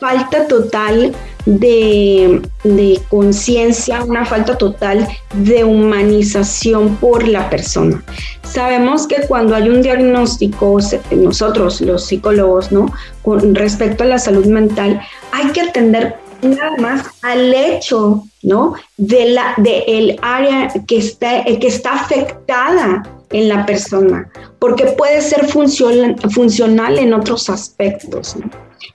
falta 0.00 0.48
total 0.48 1.14
de, 1.44 2.42
de 2.64 3.00
conciencia, 3.08 4.02
una 4.04 4.24
falta 4.24 4.56
total 4.56 5.06
de 5.34 5.64
humanización 5.64 6.96
por 6.96 7.28
la 7.28 7.48
persona. 7.50 8.02
Sabemos 8.42 9.06
que 9.06 9.26
cuando 9.28 9.54
hay 9.54 9.68
un 9.68 9.82
diagnóstico, 9.82 10.78
nosotros 11.10 11.80
los 11.80 12.06
psicólogos, 12.06 12.72
¿no? 12.72 12.92
Con 13.22 13.54
respecto 13.54 14.04
a 14.04 14.06
la 14.06 14.18
salud 14.18 14.46
mental, 14.46 15.00
hay 15.30 15.46
que 15.52 15.62
atender 15.62 16.16
nada 16.42 16.76
más 16.78 17.06
al 17.22 17.54
hecho, 17.54 18.24
¿no? 18.42 18.74
De 18.96 19.30
la 19.30 19.54
de 19.56 19.84
el 19.86 20.18
área 20.22 20.68
que 20.86 20.98
está 20.98 21.44
que 21.44 21.66
está 21.66 21.92
afectada 21.92 23.02
en 23.30 23.48
la 23.48 23.64
persona, 23.64 24.30
porque 24.58 24.84
puede 24.86 25.20
ser 25.22 25.46
funcional, 25.48 26.16
funcional 26.30 26.98
en 26.98 27.14
otros 27.14 27.48
aspectos. 27.48 28.36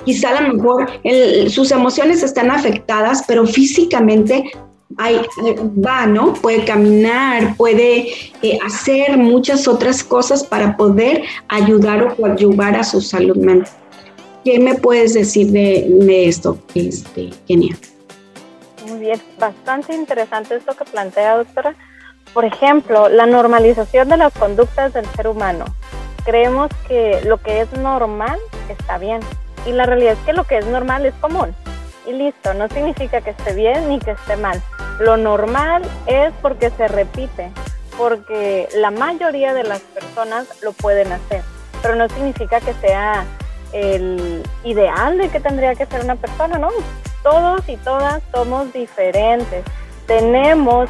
Quizá 0.06 0.38
a 0.38 0.42
lo 0.42 0.54
mejor 0.54 0.90
sus 1.50 1.72
emociones 1.72 2.24
están 2.24 2.52
afectadas, 2.52 3.24
pero 3.28 3.46
físicamente 3.46 4.52
hay, 4.98 5.20
va, 5.86 6.06
¿no? 6.06 6.34
Puede 6.34 6.66
caminar, 6.66 7.56
puede 7.58 8.08
eh, 8.42 8.58
hacer 8.66 9.18
muchas 9.18 9.68
otras 9.68 10.04
cosas 10.04 10.44
para 10.44 10.78
poder 10.78 11.24
ayudar 11.50 12.16
o 12.18 12.26
ayudar 12.26 12.76
a 12.76 12.84
su 12.84 13.02
salud 13.02 13.38
mental. 13.38 13.72
¿Qué 14.46 14.60
me 14.60 14.76
puedes 14.76 15.14
decir 15.14 15.52
de, 15.52 16.28
esto, 16.28 16.58
este, 16.74 17.32
Kenia? 17.48 17.78
Muy 18.88 19.00
bien, 19.00 19.22
bastante 19.38 19.94
interesante 19.94 20.56
esto 20.56 20.74
que 20.74 20.86
plantea, 20.86 21.36
doctora. 21.36 21.76
Por 22.34 22.46
ejemplo, 22.46 23.10
la 23.10 23.26
normalización 23.26 24.08
de 24.08 24.16
las 24.16 24.32
conductas 24.34 24.94
del 24.94 25.06
ser 25.08 25.28
humano. 25.28 25.66
Creemos 26.24 26.70
que 26.88 27.20
lo 27.26 27.38
que 27.42 27.62
es 27.62 27.72
normal 27.74 28.40
está 28.70 28.98
bien 28.98 29.20
y 29.66 29.74
la 29.74 29.86
realidad 29.86 30.14
es 30.14 30.20
que 30.20 30.32
lo 30.32 30.46
que 30.46 30.60
es 30.60 30.66
normal 30.68 31.06
es 31.06 31.14
común. 31.16 31.54
Y 32.06 32.14
listo, 32.14 32.54
no 32.54 32.70
significa 32.70 33.20
que 33.20 33.32
esté 33.32 33.54
bien 33.54 33.90
ni 33.90 34.00
que 34.00 34.12
esté 34.12 34.38
mal. 34.38 34.62
Lo 35.00 35.18
normal 35.18 35.84
es 36.06 36.32
porque 36.42 36.70
se 36.70 36.88
repite, 36.88 37.52
porque 37.98 38.70
la 38.76 38.92
mayoría 38.92 39.54
de 39.54 39.64
las 39.64 39.82
personas 39.82 40.48
lo 40.62 40.72
pueden 40.72 41.12
hacer, 41.12 41.44
pero 41.82 41.96
no 41.96 42.08
significa 42.08 42.62
que 42.62 42.74
sea 42.76 43.26
el 43.74 44.44
ideal 44.64 45.18
de 45.18 45.28
que 45.28 45.42
tendría 45.42 45.76
que 45.76 45.86
ser 45.86 46.04
una 46.06 46.16
persona, 46.16 46.58
¿no? 46.58 46.70
Todos 47.30 47.68
y 47.68 47.76
todas 47.76 48.24
somos 48.32 48.72
diferentes. 48.72 49.66
Tenemos, 50.06 50.90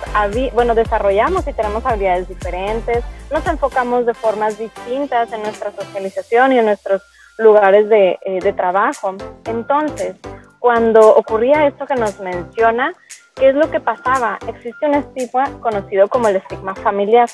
bueno, 0.54 0.76
desarrollamos 0.76 1.48
y 1.48 1.54
tenemos 1.54 1.84
habilidades 1.84 2.28
diferentes, 2.28 3.04
nos 3.32 3.48
enfocamos 3.48 4.06
de 4.06 4.14
formas 4.14 4.60
distintas 4.60 5.34
en 5.34 5.42
nuestra 5.42 5.72
socialización 5.72 6.52
y 6.52 6.60
en 6.60 6.66
nuestros 6.66 7.02
lugares 7.40 7.90
de, 7.90 8.20
eh, 8.24 8.40
de 8.40 8.54
trabajo. 8.54 9.16
Entonces, 9.46 10.16
cuando 10.60 11.16
ocurría 11.16 11.66
esto 11.66 11.88
que 11.88 11.96
nos 11.96 12.20
menciona, 12.20 12.94
¿qué 13.34 13.50
es 13.50 13.56
lo 13.56 13.72
que 13.72 13.80
pasaba? 13.80 14.38
Existe 14.48 14.86
un 14.86 14.94
estigma 14.94 15.46
conocido 15.60 16.08
como 16.08 16.28
el 16.28 16.36
estigma 16.36 16.76
familiar. 16.76 17.30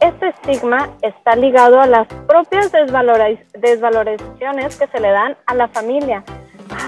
Este 0.00 0.30
estigma 0.30 0.90
está 1.02 1.36
ligado 1.36 1.80
a 1.80 1.86
las 1.86 2.08
propias 2.26 2.72
desvalorizaciones 2.72 4.76
que 4.76 4.88
se 4.88 4.98
le 4.98 5.10
dan 5.10 5.36
a 5.46 5.54
la 5.54 5.68
familia. 5.68 6.24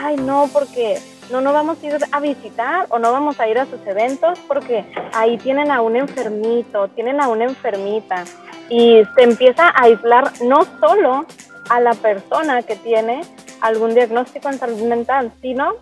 Ay, 0.03 0.17
no, 0.17 0.49
porque 0.53 0.99
no, 1.31 1.41
no 1.41 1.53
vamos 1.53 1.83
a 1.83 1.87
ir 1.87 1.99
a 2.11 2.21
visitar 2.21 2.87
o 2.91 2.99
no 2.99 3.13
vamos 3.13 3.39
a 3.41 3.49
ir 3.49 3.59
a 3.59 3.67
sus 3.67 3.85
eventos 3.87 4.39
porque 4.49 4.85
ahí 5.15 5.39
tienen 5.39 5.71
a 5.71 5.81
un 5.81 5.97
enfermito, 5.97 6.89
tienen 6.89 7.21
a 7.21 7.29
una 7.29 7.45
enfermita. 7.45 8.25
Y 8.69 9.03
se 9.15 9.23
empieza 9.23 9.69
a 9.69 9.85
aislar 9.85 10.31
no 10.43 10.65
solo 10.81 11.27
a 11.69 11.81
la 11.81 11.95
persona 11.95 12.63
que 12.63 12.77
tiene 12.77 13.23
algún 13.61 13.95
diagnóstico 13.95 14.49
en 14.49 14.89
mental, 14.89 15.33
sino 15.41 15.75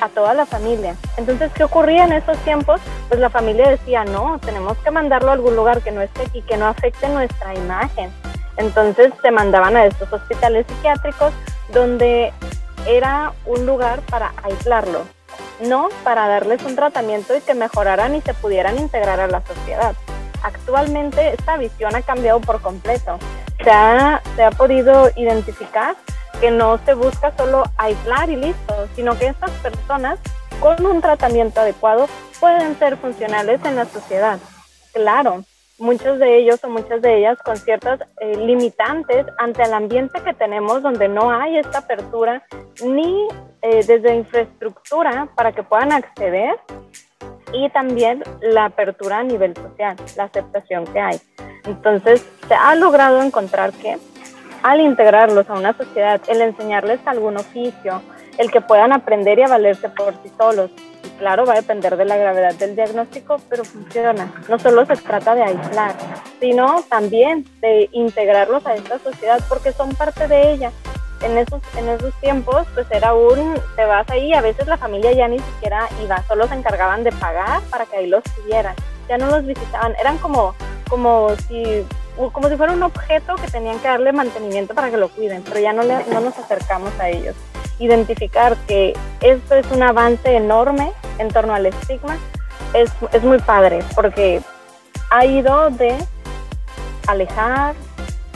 a 0.00 0.08
toda 0.08 0.34
la 0.34 0.46
familia. 0.46 0.96
Entonces, 1.16 1.50
¿qué 1.54 1.64
ocurría 1.64 2.04
en 2.04 2.12
esos 2.12 2.36
tiempos? 2.38 2.80
Pues 3.08 3.20
la 3.20 3.30
familia 3.30 3.68
decía, 3.70 4.04
no, 4.04 4.38
tenemos 4.38 4.76
que 4.78 4.90
mandarlo 4.90 5.30
a 5.30 5.34
algún 5.34 5.56
lugar 5.56 5.82
que 5.82 5.90
no 5.90 6.00
esté 6.00 6.22
aquí, 6.22 6.42
que 6.42 6.56
no 6.56 6.66
afecte 6.66 7.08
nuestra 7.08 7.54
imagen. 7.54 8.10
Entonces 8.56 9.12
se 9.22 9.30
mandaban 9.30 9.76
a 9.76 9.86
estos 9.86 10.12
hospitales 10.12 10.66
psiquiátricos 10.68 11.32
donde 11.72 12.32
era 12.88 13.34
un 13.44 13.66
lugar 13.66 14.00
para 14.02 14.32
aislarlo, 14.42 15.04
no 15.60 15.90
para 16.04 16.26
darles 16.26 16.62
un 16.64 16.74
tratamiento 16.74 17.36
y 17.36 17.40
que 17.42 17.54
mejoraran 17.54 18.14
y 18.14 18.22
se 18.22 18.32
pudieran 18.34 18.78
integrar 18.78 19.20
a 19.20 19.26
la 19.26 19.42
sociedad. 19.46 19.94
Actualmente 20.42 21.34
esta 21.34 21.56
visión 21.58 21.94
ha 21.94 22.02
cambiado 22.02 22.40
por 22.40 22.62
completo. 22.62 23.18
Se 23.62 23.70
ha, 23.70 24.22
se 24.36 24.42
ha 24.42 24.50
podido 24.50 25.10
identificar 25.16 25.96
que 26.40 26.50
no 26.50 26.78
se 26.86 26.94
busca 26.94 27.32
solo 27.36 27.64
aislar 27.76 28.30
y 28.30 28.36
listo, 28.36 28.88
sino 28.96 29.18
que 29.18 29.26
estas 29.26 29.50
personas 29.50 30.18
con 30.60 30.84
un 30.86 31.00
tratamiento 31.00 31.60
adecuado 31.60 32.08
pueden 32.40 32.78
ser 32.78 32.96
funcionales 32.96 33.60
en 33.64 33.76
la 33.76 33.84
sociedad. 33.84 34.38
Claro, 34.92 35.44
muchos 35.78 36.18
de 36.18 36.38
ellos 36.38 36.62
o 36.64 36.68
muchas 36.68 37.00
de 37.02 37.18
ellas 37.18 37.38
con 37.44 37.56
ciertas 37.56 38.00
eh, 38.20 38.36
limitantes 38.36 39.26
ante 39.38 39.62
el 39.62 39.72
ambiente 39.72 40.20
que 40.22 40.34
tenemos 40.34 40.82
donde 40.82 41.08
no 41.08 41.30
hay 41.30 41.58
esta 41.58 41.78
apertura 41.78 42.42
ni 42.84 43.28
eh, 43.62 43.84
desde 43.84 44.14
infraestructura 44.14 45.28
para 45.34 45.52
que 45.52 45.62
puedan 45.62 45.92
acceder 45.92 46.56
y 47.52 47.68
también 47.70 48.22
la 48.40 48.66
apertura 48.66 49.18
a 49.18 49.22
nivel 49.22 49.54
social, 49.54 49.96
la 50.16 50.24
aceptación 50.24 50.86
que 50.86 51.00
hay. 51.00 51.20
Entonces, 51.64 52.26
se 52.46 52.54
ha 52.54 52.74
logrado 52.74 53.22
encontrar 53.22 53.72
que 53.72 53.98
al 54.62 54.80
integrarlos 54.80 55.48
a 55.48 55.54
una 55.54 55.76
sociedad, 55.76 56.20
el 56.28 56.40
enseñarles 56.42 57.00
algún 57.06 57.36
oficio, 57.36 58.02
el 58.38 58.50
que 58.50 58.60
puedan 58.60 58.92
aprender 58.92 59.38
y 59.38 59.42
a 59.42 59.48
valerse 59.48 59.88
por 59.90 60.14
sí 60.22 60.30
solos, 60.38 60.70
claro, 61.18 61.44
va 61.44 61.54
a 61.54 61.56
depender 61.56 61.96
de 61.96 62.04
la 62.04 62.16
gravedad 62.16 62.54
del 62.54 62.76
diagnóstico, 62.76 63.38
pero 63.50 63.64
funciona. 63.64 64.32
No 64.48 64.58
solo 64.58 64.86
se 64.86 64.96
trata 64.96 65.34
de 65.34 65.42
aislar, 65.42 65.94
sino 66.40 66.82
también 66.88 67.44
de 67.60 67.88
integrarlos 67.92 68.64
a 68.66 68.74
esta 68.74 68.98
sociedad 69.00 69.40
porque 69.48 69.72
son 69.72 69.94
parte 69.94 70.28
de 70.28 70.52
ella. 70.52 70.72
En 71.20 71.36
esos, 71.36 71.60
en 71.76 71.88
esos 71.88 72.14
tiempos, 72.20 72.64
pues 72.74 72.86
era 72.92 73.12
un, 73.12 73.60
te 73.74 73.84
vas 73.84 74.08
ahí, 74.08 74.32
a 74.32 74.40
veces 74.40 74.68
la 74.68 74.76
familia 74.76 75.10
ya 75.10 75.26
ni 75.26 75.40
siquiera 75.40 75.88
iba, 76.00 76.22
solo 76.28 76.46
se 76.46 76.54
encargaban 76.54 77.02
de 77.02 77.10
pagar 77.10 77.60
para 77.70 77.86
que 77.86 77.96
ahí 77.96 78.06
los 78.06 78.22
tuvieran. 78.22 78.76
Ya 79.08 79.18
no 79.18 79.26
los 79.26 79.44
visitaban, 79.44 79.96
eran 79.98 80.18
como, 80.18 80.54
como 80.88 81.30
si 81.48 81.84
como 82.32 82.48
si 82.48 82.56
fuera 82.56 82.72
un 82.72 82.82
objeto 82.82 83.36
que 83.36 83.46
tenían 83.46 83.78
que 83.78 83.86
darle 83.86 84.12
mantenimiento 84.12 84.74
para 84.74 84.90
que 84.90 84.96
lo 84.96 85.08
cuiden, 85.08 85.42
pero 85.42 85.60
ya 85.60 85.72
no 85.72 85.84
nos 85.84 86.36
acercamos 86.36 86.92
a 86.98 87.08
ellos 87.08 87.36
identificar 87.78 88.56
que 88.66 88.94
esto 89.20 89.54
es 89.54 89.70
un 89.70 89.82
avance 89.82 90.34
enorme 90.34 90.92
en 91.18 91.28
torno 91.28 91.54
al 91.54 91.66
estigma 91.66 92.16
es, 92.74 92.92
es 93.12 93.22
muy 93.22 93.38
padre 93.38 93.80
porque 93.94 94.40
ha 95.10 95.24
ido 95.24 95.70
de 95.70 95.96
alejar, 97.06 97.74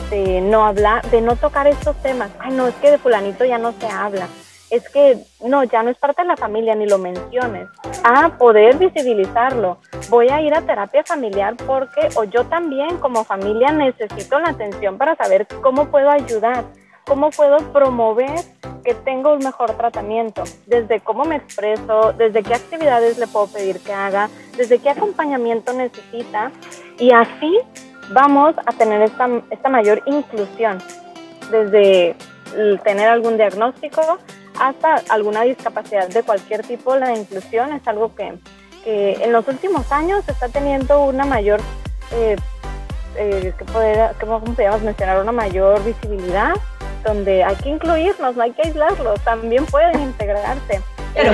de 0.09 0.41
no 0.41 0.65
hablar, 0.65 1.03
de 1.09 1.21
no 1.21 1.35
tocar 1.35 1.67
estos 1.67 1.95
temas. 2.01 2.31
Ay, 2.39 2.53
no, 2.53 2.67
es 2.67 2.75
que 2.75 2.91
de 2.91 2.97
fulanito 2.97 3.45
ya 3.45 3.57
no 3.57 3.73
se 3.73 3.87
habla. 3.87 4.27
Es 4.69 4.89
que 4.89 5.19
no, 5.45 5.63
ya 5.65 5.83
no 5.83 5.91
es 5.91 5.97
parte 5.97 6.23
de 6.23 6.29
la 6.29 6.37
familia, 6.37 6.73
ni 6.73 6.87
lo 6.87 6.97
menciones. 6.97 7.67
A 8.03 8.37
poder 8.37 8.77
visibilizarlo. 8.77 9.77
Voy 10.09 10.29
a 10.29 10.41
ir 10.41 10.55
a 10.55 10.61
terapia 10.61 11.03
familiar 11.03 11.55
porque, 11.67 12.09
o 12.15 12.23
yo 12.23 12.45
también 12.45 12.97
como 12.97 13.23
familia 13.23 13.71
necesito 13.71 14.39
la 14.39 14.49
atención 14.49 14.97
para 14.97 15.15
saber 15.15 15.47
cómo 15.61 15.89
puedo 15.89 16.09
ayudar 16.09 16.63
cómo 17.05 17.29
puedo 17.31 17.57
promover 17.71 18.39
que 18.83 18.93
tenga 18.93 19.31
un 19.31 19.39
mejor 19.39 19.71
tratamiento, 19.77 20.43
desde 20.65 20.99
cómo 20.99 21.23
me 21.23 21.37
expreso, 21.37 22.13
desde 22.13 22.43
qué 22.43 22.53
actividades 22.53 23.17
le 23.17 23.27
puedo 23.27 23.47
pedir 23.47 23.79
que 23.79 23.93
haga, 23.93 24.29
desde 24.57 24.79
qué 24.79 24.89
acompañamiento 24.89 25.73
necesita 25.73 26.51
y 26.97 27.11
así 27.11 27.59
vamos 28.11 28.55
a 28.65 28.71
tener 28.73 29.01
esta, 29.01 29.29
esta 29.49 29.69
mayor 29.69 30.01
inclusión, 30.05 30.79
desde 31.49 32.15
tener 32.83 33.09
algún 33.09 33.37
diagnóstico 33.37 34.01
hasta 34.59 35.01
alguna 35.09 35.41
discapacidad 35.41 36.07
de 36.09 36.23
cualquier 36.23 36.61
tipo, 36.61 36.95
la 36.95 37.15
inclusión 37.15 37.73
es 37.73 37.87
algo 37.87 38.13
que, 38.15 38.37
que 38.83 39.13
en 39.13 39.31
los 39.31 39.47
últimos 39.47 39.91
años 39.91 40.27
está 40.27 40.49
teniendo 40.49 41.05
una 41.05 41.25
mayor, 41.25 41.59
eh, 42.11 42.35
eh, 43.15 43.53
que 43.57 43.65
poder, 43.65 44.11
¿cómo 44.19 44.41
podríamos 44.41 44.81
mencionar? 44.81 45.21
Una 45.21 45.31
mayor 45.31 45.83
visibilidad 45.83 46.53
donde 47.03 47.43
hay 47.43 47.55
que 47.57 47.69
incluirnos, 47.69 48.35
no 48.35 48.43
hay 48.43 48.51
que 48.51 48.63
aislarlos, 48.63 49.19
también 49.23 49.65
pueden 49.65 49.99
integrarse. 50.01 50.81
Pero, 51.13 51.33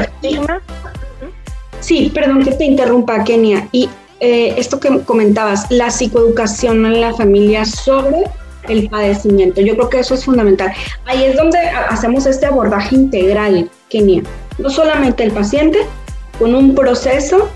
sí, 1.80 2.12
perdón 2.14 2.44
que 2.44 2.52
te 2.52 2.66
interrumpa, 2.66 3.24
Kenia. 3.24 3.68
Y 3.72 3.90
eh, 4.20 4.56
esto 4.58 4.80
que 4.80 5.02
comentabas, 5.04 5.70
la 5.72 5.90
psicoeducación 5.90 6.86
en 6.86 7.02
la 7.02 7.14
familia 7.14 7.66
sobre 7.66 8.24
el 8.68 8.90
padecimiento. 8.90 9.62
Yo 9.62 9.76
creo 9.76 9.90
que 9.90 10.00
eso 10.00 10.14
es 10.14 10.26
fundamental. 10.26 10.74
Ahí 11.06 11.24
es 11.24 11.36
donde 11.38 11.58
hacemos 11.60 12.26
este 12.26 12.46
abordaje 12.46 12.96
integral, 12.96 13.70
Kenia. 13.90 14.24
No 14.58 14.70
solamente 14.70 15.24
el 15.24 15.32
paciente, 15.32 15.80
con 16.38 16.56
un 16.56 16.76
proceso, 16.76 17.50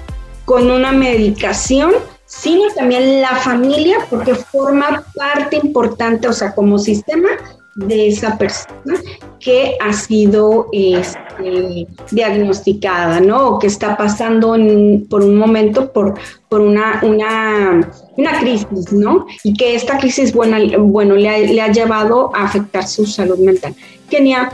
con 0.45 0.71
una 0.71 0.91
medicación, 0.91 1.93
sino 2.25 2.63
también 2.75 3.21
la 3.21 3.35
familia, 3.35 3.97
porque 4.09 4.33
forma 4.33 5.03
parte 5.15 5.57
importante, 5.57 6.27
o 6.27 6.33
sea, 6.33 6.53
como 6.55 6.79
sistema, 6.79 7.29
de 7.75 8.07
esa 8.07 8.37
persona 8.37 8.99
que 9.39 9.75
ha 9.81 9.91
sido 9.93 10.67
este, 10.71 11.87
diagnosticada, 12.11 13.19
¿no? 13.19 13.49
O 13.49 13.59
que 13.59 13.67
está 13.67 13.97
pasando 13.97 14.55
por 15.09 15.21
un 15.21 15.35
momento 15.37 15.91
por, 15.91 16.13
por 16.49 16.61
una, 16.61 17.01
una, 17.03 17.91
una, 18.15 18.39
crisis, 18.39 18.93
¿no? 18.93 19.25
Y 19.43 19.53
que 19.53 19.75
esta 19.75 19.97
crisis, 19.97 20.33
bueno, 20.33 20.57
bueno 20.83 21.15
le, 21.15 21.29
ha, 21.29 21.37
le 21.39 21.61
ha 21.61 21.71
llevado 21.71 22.33
a 22.35 22.45
afectar 22.45 22.87
su 22.87 23.05
salud 23.05 23.39
mental. 23.39 23.75
Kenia, 24.09 24.51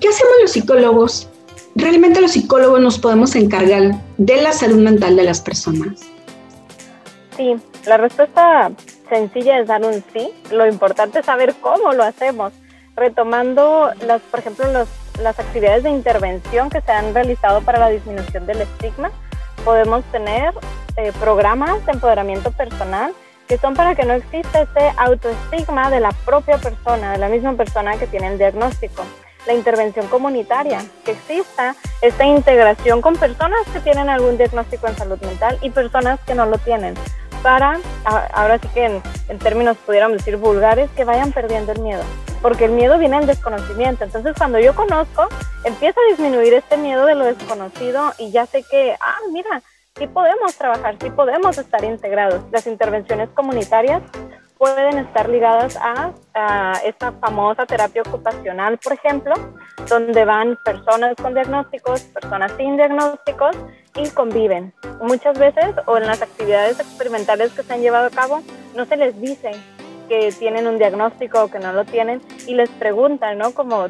¿qué 0.00 0.08
hacemos 0.08 0.34
los 0.40 0.52
psicólogos? 0.52 1.28
¿Realmente 1.74 2.20
los 2.20 2.32
psicólogos 2.32 2.80
nos 2.80 2.98
podemos 2.98 3.34
encargar 3.34 4.00
de 4.18 4.42
la 4.42 4.52
salud 4.52 4.78
mental 4.78 5.16
de 5.16 5.24
las 5.24 5.40
personas? 5.40 6.00
Sí, 7.36 7.54
la 7.86 7.96
respuesta 7.96 8.70
sencilla 9.12 9.58
es 9.58 9.66
dar 9.66 9.84
un 9.84 10.02
sí. 10.14 10.32
Lo 10.50 10.66
importante 10.66 11.18
es 11.18 11.26
saber 11.26 11.54
cómo 11.60 11.92
lo 11.92 12.02
hacemos. 12.02 12.54
Retomando, 12.96 13.90
las, 14.06 14.22
por 14.22 14.40
ejemplo, 14.40 14.64
las 15.20 15.38
actividades 15.38 15.82
de 15.82 15.90
intervención 15.90 16.70
que 16.70 16.80
se 16.80 16.92
han 16.92 17.12
realizado 17.12 17.60
para 17.60 17.78
la 17.78 17.90
disminución 17.90 18.46
del 18.46 18.62
estigma, 18.62 19.10
podemos 19.66 20.02
tener 20.12 20.54
eh, 20.96 21.12
programas 21.20 21.84
de 21.84 21.92
empoderamiento 21.92 22.52
personal 22.52 23.12
que 23.48 23.58
son 23.58 23.74
para 23.74 23.94
que 23.94 24.04
no 24.04 24.14
exista 24.14 24.62
ese 24.62 24.92
autoestigma 24.96 25.90
de 25.90 26.00
la 26.00 26.12
propia 26.24 26.56
persona, 26.56 27.12
de 27.12 27.18
la 27.18 27.28
misma 27.28 27.52
persona 27.52 27.98
que 27.98 28.06
tiene 28.06 28.28
el 28.28 28.38
diagnóstico. 28.38 29.04
La 29.46 29.52
intervención 29.52 30.06
comunitaria, 30.06 30.80
que 31.04 31.12
exista 31.12 31.74
esta 32.00 32.24
integración 32.24 33.02
con 33.02 33.16
personas 33.16 33.60
que 33.72 33.80
tienen 33.80 34.08
algún 34.08 34.38
diagnóstico 34.38 34.86
en 34.86 34.96
salud 34.96 35.20
mental 35.20 35.58
y 35.60 35.68
personas 35.70 36.20
que 36.20 36.34
no 36.34 36.46
lo 36.46 36.56
tienen 36.58 36.94
para, 37.42 37.78
ahora 38.04 38.58
sí 38.58 38.68
que 38.68 39.02
en, 39.28 39.38
términos 39.38 39.76
pudiéramos 39.84 40.18
decir 40.18 40.36
vulgares, 40.36 40.90
que 40.90 41.04
vayan 41.04 41.32
perdiendo 41.32 41.72
el 41.72 41.80
miedo, 41.80 42.02
porque 42.40 42.66
el 42.66 42.72
miedo 42.72 42.98
viene 42.98 43.18
del 43.18 43.26
desconocimiento. 43.26 44.04
Entonces, 44.04 44.34
cuando 44.36 44.58
yo 44.58 44.74
conozco, 44.74 45.28
empieza 45.64 46.00
a 46.00 46.10
disminuir 46.10 46.54
este 46.54 46.76
miedo 46.76 47.04
de 47.06 47.14
lo 47.14 47.24
desconocido 47.24 48.12
y 48.18 48.30
ya 48.30 48.46
sé 48.46 48.64
que, 48.70 48.96
ah, 49.00 49.18
mira, 49.32 49.62
sí 49.96 50.06
podemos 50.06 50.56
trabajar, 50.56 50.96
sí 51.00 51.10
podemos 51.10 51.58
estar 51.58 51.84
integrados. 51.84 52.42
Las 52.50 52.66
intervenciones 52.66 53.28
comunitarias 53.30 54.02
pueden 54.62 54.98
estar 54.98 55.28
ligadas 55.28 55.76
a, 55.76 56.12
esta 56.84 57.10
famosa 57.10 57.66
terapia 57.66 58.02
ocupacional, 58.02 58.78
por 58.78 58.92
ejemplo, 58.92 59.34
donde 59.88 60.24
van 60.24 60.56
personas 60.64 61.16
con 61.20 61.34
diagnósticos, 61.34 62.02
personas 62.02 62.52
sin 62.56 62.76
diagnósticos 62.76 63.56
y 63.96 64.08
conviven. 64.10 64.72
Muchas 65.00 65.36
veces 65.36 65.74
o 65.86 65.96
en 65.98 66.06
las 66.06 66.22
actividades 66.22 66.78
experimentales 66.78 67.50
que 67.52 67.64
se 67.64 67.72
han 67.72 67.80
llevado 67.80 68.06
a 68.06 68.10
cabo 68.10 68.40
no 68.76 68.84
se 68.84 68.96
les 68.96 69.20
dice 69.20 69.50
que 70.08 70.30
tienen 70.38 70.68
un 70.68 70.78
diagnóstico 70.78 71.42
o 71.42 71.50
que 71.50 71.58
no 71.58 71.72
lo 71.72 71.84
tienen 71.84 72.22
y 72.46 72.54
les 72.54 72.70
preguntan, 72.70 73.38
¿no? 73.38 73.52
Como 73.54 73.88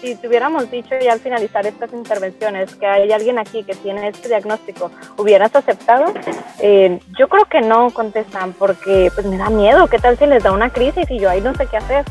si 0.00 0.14
tuviéramos 0.16 0.70
dicho 0.70 0.94
ya 1.00 1.12
al 1.12 1.20
finalizar 1.20 1.66
estas 1.66 1.92
intervenciones 1.92 2.74
que 2.74 2.86
hay 2.86 3.12
alguien 3.12 3.38
aquí 3.38 3.64
que 3.64 3.74
tiene 3.74 4.08
este 4.08 4.28
diagnóstico, 4.28 4.90
¿hubieras 5.16 5.54
aceptado? 5.54 6.12
Eh, 6.60 7.00
yo 7.18 7.28
creo 7.28 7.44
que 7.46 7.60
no 7.60 7.90
contestan 7.90 8.52
porque 8.52 9.10
pues 9.14 9.26
me 9.26 9.38
da 9.38 9.50
miedo, 9.50 9.88
¿qué 9.88 9.98
tal 9.98 10.18
si 10.18 10.26
les 10.26 10.42
da 10.42 10.52
una 10.52 10.70
crisis 10.70 11.10
y 11.10 11.18
yo 11.18 11.30
ahí 11.30 11.40
no 11.40 11.54
sé 11.54 11.66
qué 11.66 11.76
hacer? 11.76 12.04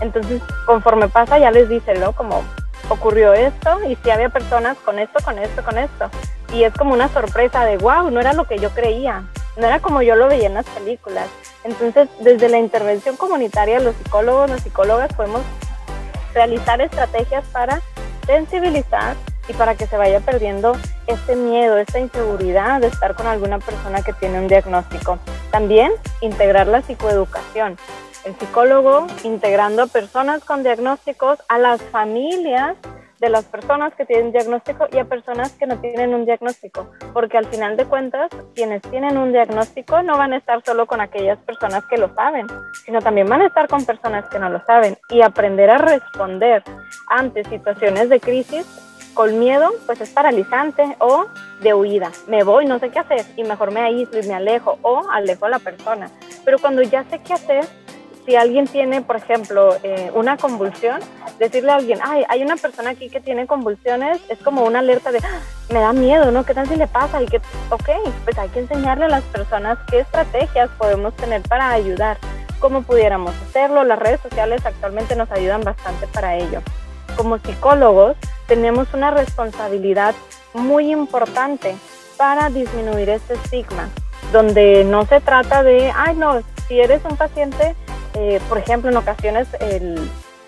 Entonces, 0.00 0.40
conforme 0.66 1.08
pasa 1.08 1.38
ya 1.38 1.50
les 1.50 1.68
dicen, 1.68 2.00
¿no? 2.00 2.12
Como 2.12 2.42
ocurrió 2.88 3.32
esto 3.32 3.80
y 3.88 3.96
si 3.96 4.10
había 4.10 4.28
personas 4.28 4.76
con 4.78 4.98
esto, 4.98 5.22
con 5.24 5.38
esto, 5.38 5.62
con 5.64 5.78
esto. 5.78 6.10
Y 6.52 6.64
es 6.64 6.72
como 6.74 6.94
una 6.94 7.08
sorpresa 7.08 7.64
de, 7.64 7.76
wow, 7.78 8.10
no 8.10 8.20
era 8.20 8.32
lo 8.32 8.44
que 8.44 8.58
yo 8.58 8.70
creía, 8.70 9.24
no 9.56 9.66
era 9.66 9.80
como 9.80 10.02
yo 10.02 10.14
lo 10.14 10.28
veía 10.28 10.46
en 10.46 10.54
las 10.54 10.66
películas. 10.66 11.26
Entonces, 11.64 12.08
desde 12.20 12.48
la 12.48 12.58
intervención 12.58 13.16
comunitaria, 13.16 13.80
los 13.80 13.94
psicólogos, 13.96 14.48
las 14.48 14.62
psicólogas 14.62 15.12
podemos 15.12 15.42
realizar 16.34 16.80
estrategias 16.80 17.44
para 17.52 17.80
sensibilizar 18.26 19.16
y 19.48 19.54
para 19.54 19.74
que 19.74 19.86
se 19.86 19.96
vaya 19.96 20.20
perdiendo 20.20 20.76
este 21.06 21.34
miedo, 21.34 21.78
esta 21.78 21.98
inseguridad 21.98 22.80
de 22.80 22.88
estar 22.88 23.14
con 23.14 23.26
alguna 23.26 23.58
persona 23.58 24.02
que 24.02 24.12
tiene 24.12 24.38
un 24.38 24.48
diagnóstico. 24.48 25.18
También 25.50 25.92
integrar 26.20 26.66
la 26.66 26.82
psicoeducación. 26.82 27.78
El 28.24 28.36
psicólogo 28.38 29.06
integrando 29.24 29.82
a 29.82 29.86
personas 29.86 30.44
con 30.44 30.62
diagnósticos, 30.62 31.38
a 31.48 31.58
las 31.58 31.80
familias 31.80 32.76
de 33.20 33.28
las 33.28 33.44
personas 33.44 33.94
que 33.94 34.04
tienen 34.04 34.32
diagnóstico 34.32 34.86
y 34.92 34.98
a 34.98 35.04
personas 35.04 35.52
que 35.52 35.66
no 35.66 35.78
tienen 35.80 36.14
un 36.14 36.24
diagnóstico, 36.24 36.90
porque 37.12 37.36
al 37.36 37.46
final 37.46 37.76
de 37.76 37.84
cuentas, 37.84 38.30
quienes 38.54 38.82
tienen 38.82 39.18
un 39.18 39.32
diagnóstico 39.32 40.02
no 40.02 40.16
van 40.16 40.32
a 40.32 40.38
estar 40.38 40.62
solo 40.64 40.86
con 40.86 41.00
aquellas 41.00 41.38
personas 41.38 41.84
que 41.86 41.98
lo 41.98 42.14
saben, 42.14 42.46
sino 42.84 43.00
también 43.00 43.28
van 43.28 43.42
a 43.42 43.46
estar 43.46 43.68
con 43.68 43.84
personas 43.84 44.28
que 44.28 44.38
no 44.38 44.48
lo 44.48 44.64
saben 44.64 44.96
y 45.10 45.22
aprender 45.22 45.70
a 45.70 45.78
responder 45.78 46.62
ante 47.08 47.44
situaciones 47.44 48.08
de 48.08 48.20
crisis 48.20 48.66
con 49.14 49.36
miedo, 49.38 49.70
pues 49.86 50.00
es 50.00 50.10
paralizante 50.10 50.96
o 51.00 51.26
de 51.60 51.74
huida. 51.74 52.12
Me 52.28 52.44
voy, 52.44 52.66
no 52.66 52.78
sé 52.78 52.90
qué 52.90 53.00
hacer 53.00 53.24
y 53.36 53.42
mejor 53.42 53.72
me 53.72 53.80
aíslo 53.80 54.20
y 54.20 54.26
me 54.28 54.34
alejo 54.34 54.78
o 54.82 55.10
alejo 55.10 55.46
a 55.46 55.48
la 55.48 55.58
persona. 55.58 56.08
Pero 56.44 56.58
cuando 56.60 56.82
ya 56.82 57.02
sé 57.04 57.20
qué 57.20 57.34
hacer, 57.34 57.64
si 58.28 58.36
alguien 58.36 58.66
tiene, 58.66 59.00
por 59.00 59.16
ejemplo, 59.16 59.74
eh, 59.82 60.10
una 60.12 60.36
convulsión, 60.36 61.00
decirle 61.38 61.72
a 61.72 61.76
alguien, 61.76 61.98
ay, 62.02 62.26
hay 62.28 62.42
una 62.42 62.56
persona 62.56 62.90
aquí 62.90 63.08
que 63.08 63.22
tiene 63.22 63.46
convulsiones, 63.46 64.20
es 64.28 64.38
como 64.40 64.64
una 64.64 64.80
alerta 64.80 65.10
de, 65.10 65.20
ah, 65.24 65.40
me 65.72 65.80
da 65.80 65.94
miedo, 65.94 66.30
¿no? 66.30 66.44
¿Qué 66.44 66.52
tal 66.52 66.68
si 66.68 66.76
le 66.76 66.86
pasa? 66.86 67.22
Y 67.22 67.26
que, 67.26 67.38
ok, 67.70 67.88
pues 68.24 68.36
hay 68.36 68.50
que 68.50 68.60
enseñarle 68.60 69.06
a 69.06 69.08
las 69.08 69.24
personas 69.24 69.78
qué 69.90 70.00
estrategias 70.00 70.68
podemos 70.76 71.16
tener 71.16 71.40
para 71.40 71.70
ayudar, 71.70 72.18
cómo 72.58 72.82
pudiéramos 72.82 73.34
hacerlo. 73.48 73.82
Las 73.82 73.98
redes 73.98 74.20
sociales 74.20 74.60
actualmente 74.66 75.16
nos 75.16 75.30
ayudan 75.30 75.62
bastante 75.62 76.06
para 76.08 76.36
ello. 76.36 76.60
Como 77.16 77.38
psicólogos, 77.38 78.14
tenemos 78.46 78.92
una 78.92 79.10
responsabilidad 79.10 80.14
muy 80.52 80.92
importante 80.92 81.74
para 82.18 82.50
disminuir 82.50 83.08
este 83.08 83.32
estigma, 83.32 83.88
donde 84.34 84.84
no 84.84 85.06
se 85.06 85.22
trata 85.22 85.62
de, 85.62 85.90
ay, 85.96 86.14
no, 86.14 86.42
si 86.68 86.78
eres 86.78 87.00
un 87.06 87.16
paciente 87.16 87.74
eh, 88.14 88.40
por 88.48 88.58
ejemplo, 88.58 88.90
en 88.90 88.96
ocasiones 88.96 89.48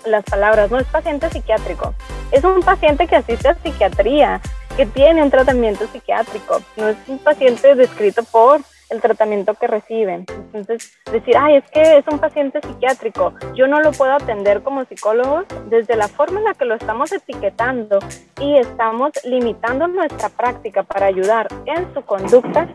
las 0.05 0.25
palabras, 0.25 0.71
no 0.71 0.79
es 0.79 0.87
paciente 0.87 1.29
psiquiátrico, 1.31 1.95
es 2.33 2.45
un 2.45 2.63
paciente 2.63 3.07
que 3.07 3.17
asiste 3.17 3.49
a 3.49 3.55
psiquiatría, 3.55 4.41
que 4.77 4.87
tiene 4.87 5.23
un 5.23 5.31
tratamiento 5.31 5.87
psiquiátrico, 5.89 6.61
no 6.77 6.89
es 6.89 6.97
un 7.07 7.19
paciente 7.19 7.75
descrito 7.75 8.23
por 8.25 8.61
el 8.91 9.01
tratamiento 9.01 9.55
que 9.55 9.67
reciben. 9.67 10.27
Entonces, 10.53 10.93
decir, 11.11 11.37
ay, 11.39 11.57
es 11.57 11.71
que 11.71 11.99
es 11.99 12.05
un 12.11 12.19
paciente 12.19 12.61
psiquiátrico, 12.61 13.35
yo 13.55 13.67
no 13.67 13.81
lo 13.81 13.93
puedo 13.93 14.13
atender 14.13 14.63
como 14.63 14.85
psicólogo 14.85 15.45
desde 15.67 15.97
la 15.97 16.09
forma 16.09 16.41
en 16.41 16.47
la 16.47 16.55
que 16.55 16.65
lo 16.65 16.75
estamos 16.75 17.13
etiquetando 17.13 17.99
y 18.41 18.57
estamos 18.59 19.13
limitando 19.25 19.87
nuestra 19.87 20.29
práctica 20.29 20.83
para 20.83 21.07
ayudar 21.07 21.49
en 21.67 21.93
su 21.95 22.03
conducta, 22.03 22.69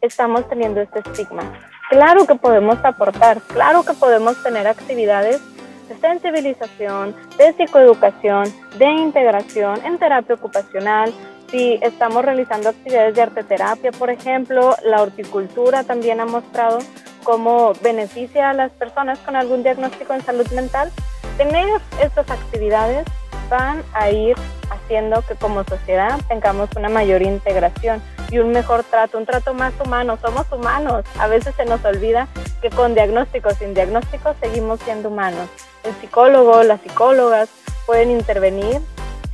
estamos 0.00 0.48
teniendo 0.48 0.80
este 0.80 1.00
estigma. 1.00 1.42
Claro 1.88 2.26
que 2.26 2.34
podemos 2.34 2.76
aportar, 2.84 3.40
claro 3.40 3.82
que 3.82 3.94
podemos 3.94 4.42
tener 4.42 4.66
actividades 4.66 5.40
de 5.88 5.96
sensibilización, 5.98 7.16
de 7.38 7.54
psicoeducación, 7.54 8.52
de 8.76 8.90
integración 8.90 9.82
en 9.86 9.98
terapia 9.98 10.34
ocupacional. 10.34 11.14
Si 11.50 11.78
estamos 11.80 12.22
realizando 12.22 12.68
actividades 12.68 13.14
de 13.14 13.22
arteterapia, 13.22 13.90
por 13.92 14.10
ejemplo, 14.10 14.76
la 14.84 15.00
horticultura 15.00 15.82
también 15.82 16.20
ha 16.20 16.26
mostrado 16.26 16.78
cómo 17.24 17.72
beneficia 17.82 18.50
a 18.50 18.52
las 18.52 18.70
personas 18.72 19.18
con 19.20 19.34
algún 19.34 19.62
diagnóstico 19.62 20.12
en 20.12 20.20
salud 20.20 20.46
mental. 20.50 20.92
Tener 21.38 21.68
estas 22.02 22.30
actividades 22.30 23.06
van 23.48 23.82
a 23.94 24.10
ir 24.10 24.36
haciendo 24.70 25.22
que 25.22 25.36
como 25.36 25.64
sociedad 25.64 26.20
tengamos 26.28 26.68
una 26.76 26.90
mayor 26.90 27.22
integración 27.22 28.02
y 28.30 28.38
un 28.38 28.52
mejor 28.52 28.84
trato, 28.84 29.18
un 29.18 29.26
trato 29.26 29.54
más 29.54 29.72
humano. 29.84 30.18
Somos 30.20 30.50
humanos. 30.52 31.04
A 31.18 31.26
veces 31.26 31.54
se 31.56 31.64
nos 31.64 31.84
olvida 31.84 32.28
que 32.60 32.70
con 32.70 32.94
diagnóstico, 32.94 33.50
sin 33.50 33.74
diagnóstico, 33.74 34.34
seguimos 34.40 34.80
siendo 34.80 35.08
humanos. 35.08 35.48
El 35.84 35.94
psicólogo, 35.94 36.62
las 36.62 36.80
psicólogas 36.80 37.48
pueden 37.86 38.10
intervenir 38.10 38.80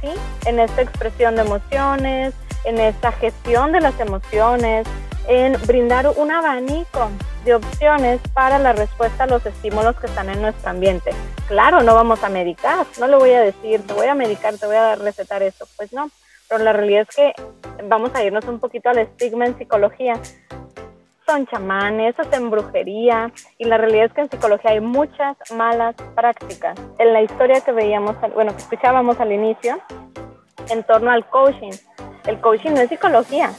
¿sí? 0.01 0.09
en 0.47 0.61
esta 0.61 0.83
expresión 0.83 1.37
de 1.37 1.43
emociones, 1.43 2.35
en 2.65 2.79
esta 2.79 3.13
gestión 3.13 3.73
de 3.73 3.81
las 3.81 3.99
emociones, 4.01 4.87
en 5.29 5.57
brindar 5.67 6.09
un 6.17 6.31
abanico 6.31 7.11
de 7.45 7.55
opciones 7.55 8.21
para 8.33 8.59
la 8.59 8.73
respuesta 8.73 9.25
a 9.25 9.27
los 9.27 9.45
estímulos 9.45 9.97
que 9.97 10.07
están 10.07 10.29
en 10.31 10.41
nuestro 10.41 10.71
ambiente. 10.71 11.11
Claro, 11.49 11.83
no 11.83 11.95
vamos 11.95 12.23
a 12.23 12.29
medicar, 12.29 12.87
no 12.99 13.07
le 13.07 13.17
voy 13.17 13.33
a 13.33 13.41
decir, 13.41 13.87
te 13.87 13.93
voy 13.93 14.07
a 14.07 14.15
medicar, 14.15 14.57
te 14.57 14.67
voy 14.67 14.77
a 14.77 14.97
recetar 14.97 15.43
esto, 15.43 15.67
pues 15.77 15.93
no, 15.93 16.11
pero 16.49 16.63
la 16.63 16.73
realidad 16.73 17.07
es 17.09 17.17
que 17.17 17.33
vamos 17.85 18.15
a 18.15 18.23
irnos 18.23 18.45
un 18.47 18.61
poquito 18.61 18.89
al 18.91 18.99
estigma 18.99 19.47
en 19.47 19.59
psicología. 19.59 20.15
Son 21.27 21.47
chamanes, 21.47 22.19
hacen 22.19 22.51
brujería 22.51 23.33
y 23.57 23.65
la 23.65 23.79
realidad 23.79 24.07
es 24.07 24.13
que 24.13 24.21
en 24.21 24.31
psicología 24.31 24.73
hay 24.73 24.81
muchas 24.81 25.37
malas 25.55 25.95
prácticas. 26.15 26.79
En 26.99 27.13
la 27.13 27.23
historia 27.23 27.61
que 27.63 27.73
veíamos, 27.73 28.17
bueno, 28.35 28.53
que 28.53 28.59
escuchábamos 28.59 29.19
al 29.21 29.33
inicio, 29.33 29.81
en 30.71 30.83
torno 30.85 31.11
al 31.11 31.27
coaching. 31.29 31.73
El 32.27 32.41
coaching 32.41 32.71
no 32.73 32.81
es 32.81 32.89
psicología, 32.89 33.53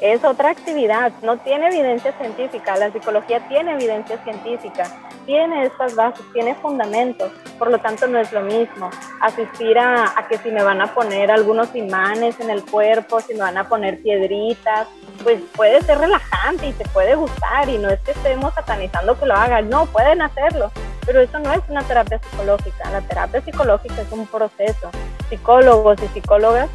es 0.00 0.24
otra 0.24 0.50
actividad, 0.50 1.12
no 1.22 1.38
tiene 1.38 1.68
evidencia 1.68 2.12
científica, 2.18 2.76
la 2.76 2.92
psicología 2.92 3.46
tiene 3.48 3.72
evidencia 3.72 4.22
científica, 4.24 4.84
tiene 5.26 5.66
estas 5.66 5.94
bases, 5.94 6.24
tiene 6.32 6.54
fundamentos, 6.54 7.30
por 7.58 7.70
lo 7.70 7.78
tanto 7.78 8.06
no 8.06 8.18
es 8.18 8.32
lo 8.32 8.40
mismo 8.40 8.88
asistir 9.20 9.78
a, 9.78 10.14
que 10.28 10.38
si 10.38 10.50
me 10.50 10.62
van 10.62 10.80
a 10.80 10.94
poner 10.94 11.30
algunos 11.30 11.74
imanes 11.74 12.38
en 12.40 12.50
el 12.50 12.64
cuerpo, 12.64 13.20
si 13.20 13.34
me 13.34 13.40
van 13.40 13.58
a 13.58 13.68
poner 13.68 14.00
piedritas, 14.02 14.88
pues 15.22 15.40
puede 15.54 15.82
ser 15.82 15.98
relajante 15.98 16.68
y 16.68 16.72
te 16.72 16.88
puede 16.88 17.14
gustar 17.16 17.68
y 17.68 17.78
no 17.78 17.90
es 17.90 18.00
que 18.00 18.12
estemos 18.12 18.54
satanizando 18.54 19.18
que 19.18 19.26
lo 19.26 19.34
hagan, 19.34 19.68
no, 19.68 19.86
pueden 19.86 20.22
hacerlo, 20.22 20.70
pero 21.04 21.20
eso 21.20 21.38
no 21.40 21.52
es 21.52 21.60
una 21.68 21.82
terapia 21.82 22.18
psicológica, 22.18 22.90
la 22.90 23.00
terapia 23.02 23.40
psicológica 23.40 24.00
es 24.00 24.12
un 24.12 24.26
proceso, 24.26 24.90
psicólogos 25.28 26.00
y 26.02 26.08
psicólogas 26.08 26.70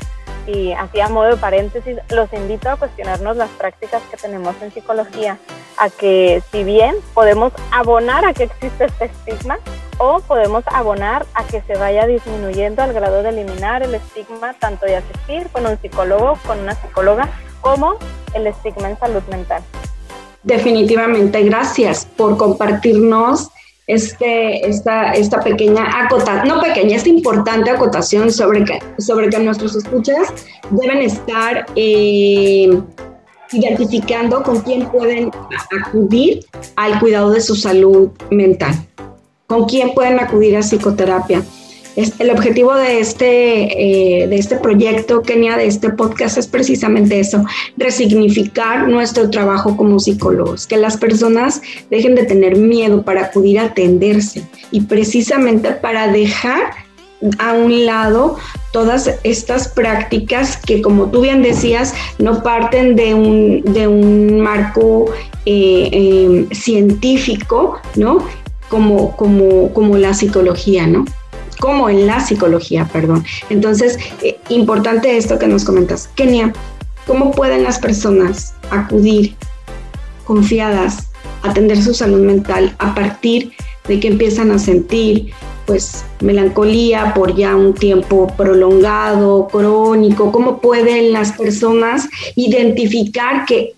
y 0.47 0.71
así 0.73 0.99
a 0.99 1.09
modo 1.09 1.29
de 1.29 1.37
paréntesis, 1.37 1.97
los 2.09 2.31
invito 2.33 2.69
a 2.69 2.77
cuestionarnos 2.77 3.37
las 3.37 3.49
prácticas 3.51 4.01
que 4.09 4.17
tenemos 4.17 4.55
en 4.61 4.71
psicología, 4.71 5.37
a 5.77 5.89
que 5.89 6.41
si 6.51 6.63
bien 6.63 6.95
podemos 7.13 7.53
abonar 7.71 8.25
a 8.25 8.33
que 8.33 8.43
existe 8.43 8.85
este 8.85 9.05
estigma 9.05 9.59
o 9.97 10.19
podemos 10.21 10.63
abonar 10.67 11.25
a 11.33 11.43
que 11.43 11.61
se 11.61 11.75
vaya 11.75 12.07
disminuyendo 12.07 12.81
al 12.81 12.93
grado 12.93 13.23
de 13.23 13.29
eliminar 13.29 13.83
el 13.83 13.95
estigma 13.95 14.53
tanto 14.59 14.85
de 14.85 14.97
asistir 14.97 15.47
con 15.51 15.65
un 15.65 15.79
psicólogo, 15.79 16.37
con 16.45 16.59
una 16.59 16.73
psicóloga, 16.75 17.29
como 17.61 17.95
el 18.33 18.47
estigma 18.47 18.89
en 18.89 18.97
salud 18.97 19.23
mental. 19.29 19.61
Definitivamente, 20.43 21.43
gracias 21.43 22.05
por 22.17 22.35
compartirnos 22.35 23.51
este, 23.91 24.67
esta, 24.69 25.11
esta 25.13 25.41
pequeña 25.41 26.05
acotación, 26.05 26.47
no 26.47 26.61
pequeña, 26.61 26.95
esta 26.95 27.09
importante 27.09 27.69
acotación 27.69 28.31
sobre 28.31 28.63
que, 28.63 28.79
sobre 28.97 29.29
que 29.29 29.39
nuestros 29.39 29.75
escuchas 29.75 30.33
deben 30.69 30.99
estar 30.99 31.65
eh, 31.75 32.81
identificando 33.51 34.43
con 34.43 34.61
quién 34.61 34.87
pueden 34.87 35.29
acudir 35.85 36.45
al 36.77 36.99
cuidado 37.01 37.31
de 37.31 37.41
su 37.41 37.53
salud 37.55 38.11
mental, 38.29 38.73
con 39.45 39.65
quién 39.65 39.93
pueden 39.93 40.21
acudir 40.21 40.55
a 40.55 40.61
psicoterapia 40.61 41.43
el 41.95 42.29
objetivo 42.29 42.73
de 42.75 42.99
este, 42.99 44.21
eh, 44.21 44.27
de 44.27 44.35
este 44.35 44.57
proyecto, 44.57 45.21
Kenia, 45.21 45.57
de 45.57 45.67
este 45.67 45.89
podcast, 45.89 46.37
es 46.37 46.47
precisamente 46.47 47.19
eso, 47.19 47.43
resignificar 47.77 48.87
nuestro 48.87 49.29
trabajo 49.29 49.75
como 49.75 49.99
psicólogos, 49.99 50.67
que 50.67 50.77
las 50.77 50.97
personas 50.97 51.61
dejen 51.89 52.15
de 52.15 52.23
tener 52.23 52.57
miedo 52.57 53.03
para 53.03 53.25
acudir 53.25 53.59
atenderse 53.59 54.43
y 54.71 54.81
precisamente 54.81 55.71
para 55.71 56.11
dejar 56.11 56.71
a 57.37 57.53
un 57.53 57.85
lado 57.85 58.37
todas 58.71 59.11
estas 59.23 59.67
prácticas 59.67 60.57
que, 60.57 60.81
como 60.81 61.11
tú 61.11 61.21
bien 61.21 61.41
decías, 61.43 61.93
no 62.17 62.41
parten 62.41 62.95
de 62.95 63.13
un, 63.13 63.61
de 63.73 63.87
un 63.87 64.39
marco 64.39 65.11
eh, 65.45 65.89
eh, 65.91 66.47
científico, 66.51 67.79
¿no? 67.95 68.25
Como, 68.69 69.15
como, 69.17 69.73
como 69.73 69.97
la 69.97 70.13
psicología, 70.13 70.87
¿no? 70.87 71.05
Como 71.61 71.89
en 71.89 72.07
la 72.07 72.19
psicología, 72.19 72.89
perdón. 72.91 73.23
Entonces, 73.49 73.97
eh, 74.23 74.37
importante 74.49 75.15
esto 75.15 75.37
que 75.37 75.47
nos 75.47 75.63
comentas. 75.63 76.09
Kenia, 76.15 76.51
¿cómo 77.05 77.31
pueden 77.31 77.63
las 77.63 77.77
personas 77.77 78.55
acudir 78.71 79.35
confiadas 80.25 81.07
atender 81.43 81.81
su 81.81 81.93
salud 81.93 82.21
mental 82.21 82.75
a 82.79 82.93
partir 82.95 83.53
de 83.87 83.99
que 83.99 84.07
empiezan 84.07 84.51
a 84.51 84.59
sentir 84.59 85.33
pues 85.67 86.03
melancolía 86.19 87.13
por 87.13 87.35
ya 87.35 87.55
un 87.55 87.75
tiempo 87.75 88.27
prolongado, 88.35 89.47
crónico? 89.47 90.31
¿Cómo 90.31 90.59
pueden 90.59 91.13
las 91.13 91.33
personas 91.33 92.09
identificar 92.35 93.45
que 93.45 93.75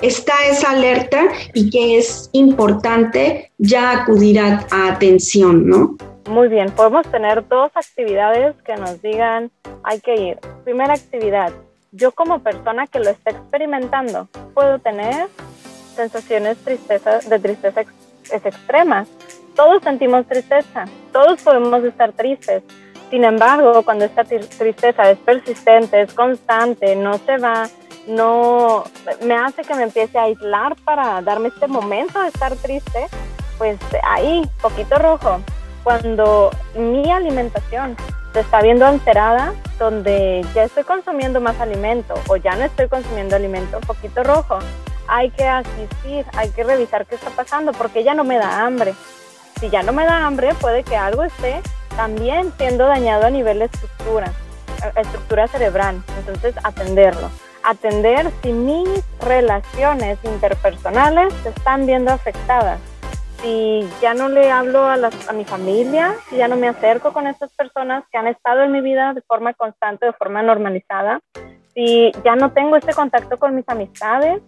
está 0.00 0.34
esa 0.50 0.72
alerta 0.72 1.22
y 1.54 1.70
que 1.70 1.98
es 1.98 2.30
importante 2.32 3.52
ya 3.58 3.92
acudir 3.92 4.40
a, 4.40 4.66
a 4.72 4.88
atención, 4.88 5.68
¿no? 5.68 5.96
Muy 6.26 6.48
bien, 6.48 6.72
podemos 6.72 7.06
tener 7.06 7.46
dos 7.46 7.70
actividades 7.74 8.56
que 8.64 8.74
nos 8.74 9.00
digan 9.00 9.52
hay 9.84 10.00
que 10.00 10.16
ir. 10.16 10.38
Primera 10.64 10.94
actividad, 10.94 11.52
yo 11.92 12.10
como 12.10 12.40
persona 12.40 12.88
que 12.88 12.98
lo 12.98 13.10
está 13.10 13.30
experimentando 13.30 14.28
puedo 14.52 14.80
tener 14.80 15.28
sensaciones 15.94 16.58
tristeza, 16.58 17.20
de 17.20 17.38
tristeza 17.38 17.82
extremas. 18.32 19.06
Todos 19.54 19.84
sentimos 19.84 20.26
tristeza, 20.26 20.86
todos 21.12 21.40
podemos 21.42 21.84
estar 21.84 22.12
tristes. 22.12 22.64
Sin 23.08 23.22
embargo, 23.22 23.84
cuando 23.84 24.04
esta 24.04 24.24
tristeza 24.24 25.08
es 25.08 25.18
persistente, 25.18 26.02
es 26.02 26.12
constante, 26.12 26.96
no 26.96 27.18
se 27.18 27.38
va, 27.38 27.68
no 28.08 28.82
me 29.22 29.34
hace 29.34 29.62
que 29.62 29.74
me 29.76 29.84
empiece 29.84 30.18
a 30.18 30.24
aislar 30.24 30.74
para 30.84 31.22
darme 31.22 31.48
este 31.48 31.68
momento 31.68 32.20
de 32.20 32.28
estar 32.28 32.56
triste, 32.56 33.06
pues 33.58 33.78
ahí, 34.02 34.42
poquito 34.60 34.98
rojo, 34.98 35.40
cuando 35.86 36.50
mi 36.74 37.12
alimentación 37.12 37.96
se 38.32 38.40
está 38.40 38.60
viendo 38.60 38.84
alterada, 38.84 39.54
donde 39.78 40.44
ya 40.52 40.64
estoy 40.64 40.82
consumiendo 40.82 41.40
más 41.40 41.60
alimento 41.60 42.14
o 42.26 42.34
ya 42.34 42.56
no 42.56 42.64
estoy 42.64 42.88
consumiendo 42.88 43.36
alimento, 43.36 43.78
poquito 43.86 44.24
rojo, 44.24 44.58
hay 45.06 45.30
que 45.30 45.44
asistir, 45.46 46.26
hay 46.36 46.50
que 46.50 46.64
revisar 46.64 47.06
qué 47.06 47.14
está 47.14 47.30
pasando 47.30 47.70
porque 47.70 48.02
ya 48.02 48.14
no 48.14 48.24
me 48.24 48.36
da 48.36 48.66
hambre. 48.66 48.94
Si 49.60 49.70
ya 49.70 49.84
no 49.84 49.92
me 49.92 50.04
da 50.04 50.26
hambre, 50.26 50.54
puede 50.60 50.82
que 50.82 50.96
algo 50.96 51.22
esté 51.22 51.62
también 51.94 52.52
siendo 52.58 52.88
dañado 52.88 53.26
a 53.26 53.30
nivel 53.30 53.60
de 53.60 53.66
estructura, 53.66 54.32
eh, 54.82 55.00
estructura 55.00 55.46
cerebral. 55.46 56.02
Entonces, 56.18 56.56
atenderlo. 56.64 57.30
Atender 57.62 58.32
si 58.42 58.52
mis 58.52 58.88
relaciones 59.20 60.18
interpersonales 60.24 61.32
se 61.44 61.50
están 61.50 61.86
viendo 61.86 62.10
afectadas. 62.10 62.80
Si 63.40 63.88
ya 64.00 64.14
no 64.14 64.28
le 64.28 64.50
hablo 64.50 64.84
a, 64.84 64.94
a 64.94 65.32
mi 65.32 65.44
familia, 65.44 66.14
si 66.28 66.36
ya 66.36 66.48
no 66.48 66.56
me 66.56 66.68
acerco 66.68 67.12
con 67.12 67.26
estas 67.26 67.52
personas 67.54 68.04
que 68.10 68.18
han 68.18 68.26
estado 68.26 68.62
en 68.62 68.72
mi 68.72 68.80
vida 68.80 69.12
de 69.14 69.22
forma 69.22 69.54
constante, 69.54 70.06
de 70.06 70.12
forma 70.12 70.42
normalizada, 70.42 71.20
si 71.74 72.10
ya 72.24 72.34
no 72.36 72.52
tengo 72.52 72.76
este 72.76 72.94
contacto 72.94 73.38
con 73.38 73.54
mis 73.54 73.68
amistades, 73.68 74.42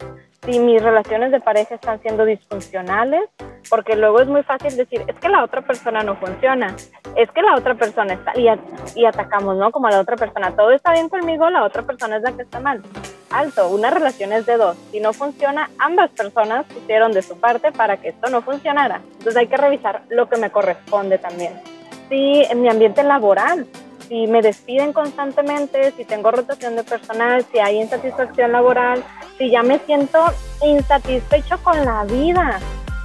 si 0.44 0.58
mis 0.58 0.82
relaciones 0.82 1.32
de 1.32 1.40
pareja 1.40 1.74
están 1.74 2.00
siendo 2.00 2.24
disfuncionales, 2.24 3.28
porque 3.68 3.96
luego 3.96 4.20
es 4.20 4.28
muy 4.28 4.42
fácil 4.42 4.76
decir, 4.76 5.02
es 5.06 5.16
que 5.16 5.28
la 5.28 5.44
otra 5.44 5.62
persona 5.62 6.02
no 6.02 6.16
funciona, 6.16 6.74
es 7.16 7.30
que 7.32 7.42
la 7.42 7.56
otra 7.56 7.74
persona 7.74 8.14
está, 8.14 8.32
y, 8.38 9.04
atacamos, 9.04 9.56
¿no? 9.56 9.70
Como 9.70 9.88
a 9.88 9.90
la 9.90 10.00
otra 10.00 10.16
persona, 10.16 10.54
todo 10.54 10.70
está 10.72 10.92
bien 10.92 11.08
conmigo, 11.08 11.50
la 11.50 11.64
otra 11.64 11.82
persona 11.82 12.16
es 12.16 12.22
la 12.22 12.32
que 12.32 12.42
está 12.42 12.60
mal. 12.60 12.82
Alto, 13.30 13.68
una 13.68 13.90
relación 13.90 14.32
es 14.32 14.46
de 14.46 14.56
dos, 14.56 14.76
si 14.90 15.00
no 15.00 15.12
funciona, 15.12 15.68
ambas 15.78 16.10
personas 16.10 16.64
pusieron 16.66 17.12
de 17.12 17.22
su 17.22 17.38
parte 17.38 17.72
para 17.72 17.98
que 17.98 18.08
esto 18.08 18.30
no 18.30 18.40
funcionara. 18.40 19.02
Entonces 19.18 19.36
hay 19.36 19.48
que 19.48 19.56
revisar 19.56 20.02
lo 20.08 20.28
que 20.28 20.38
me 20.38 20.50
corresponde 20.50 21.18
también. 21.18 21.60
Si 22.08 22.42
en 22.44 22.62
mi 22.62 22.70
ambiente 22.70 23.02
laboral, 23.02 23.66
si 24.08 24.26
me 24.26 24.42
despiden 24.42 24.92
constantemente, 24.92 25.92
si 25.92 26.04
tengo 26.04 26.30
rotación 26.30 26.76
de 26.76 26.82
personal, 26.82 27.44
si 27.52 27.58
hay 27.58 27.80
insatisfacción 27.80 28.52
laboral, 28.52 29.04
si 29.36 29.50
ya 29.50 29.62
me 29.62 29.78
siento 29.80 30.18
insatisfecho 30.62 31.58
con 31.62 31.84
la 31.84 32.04
vida, 32.04 32.58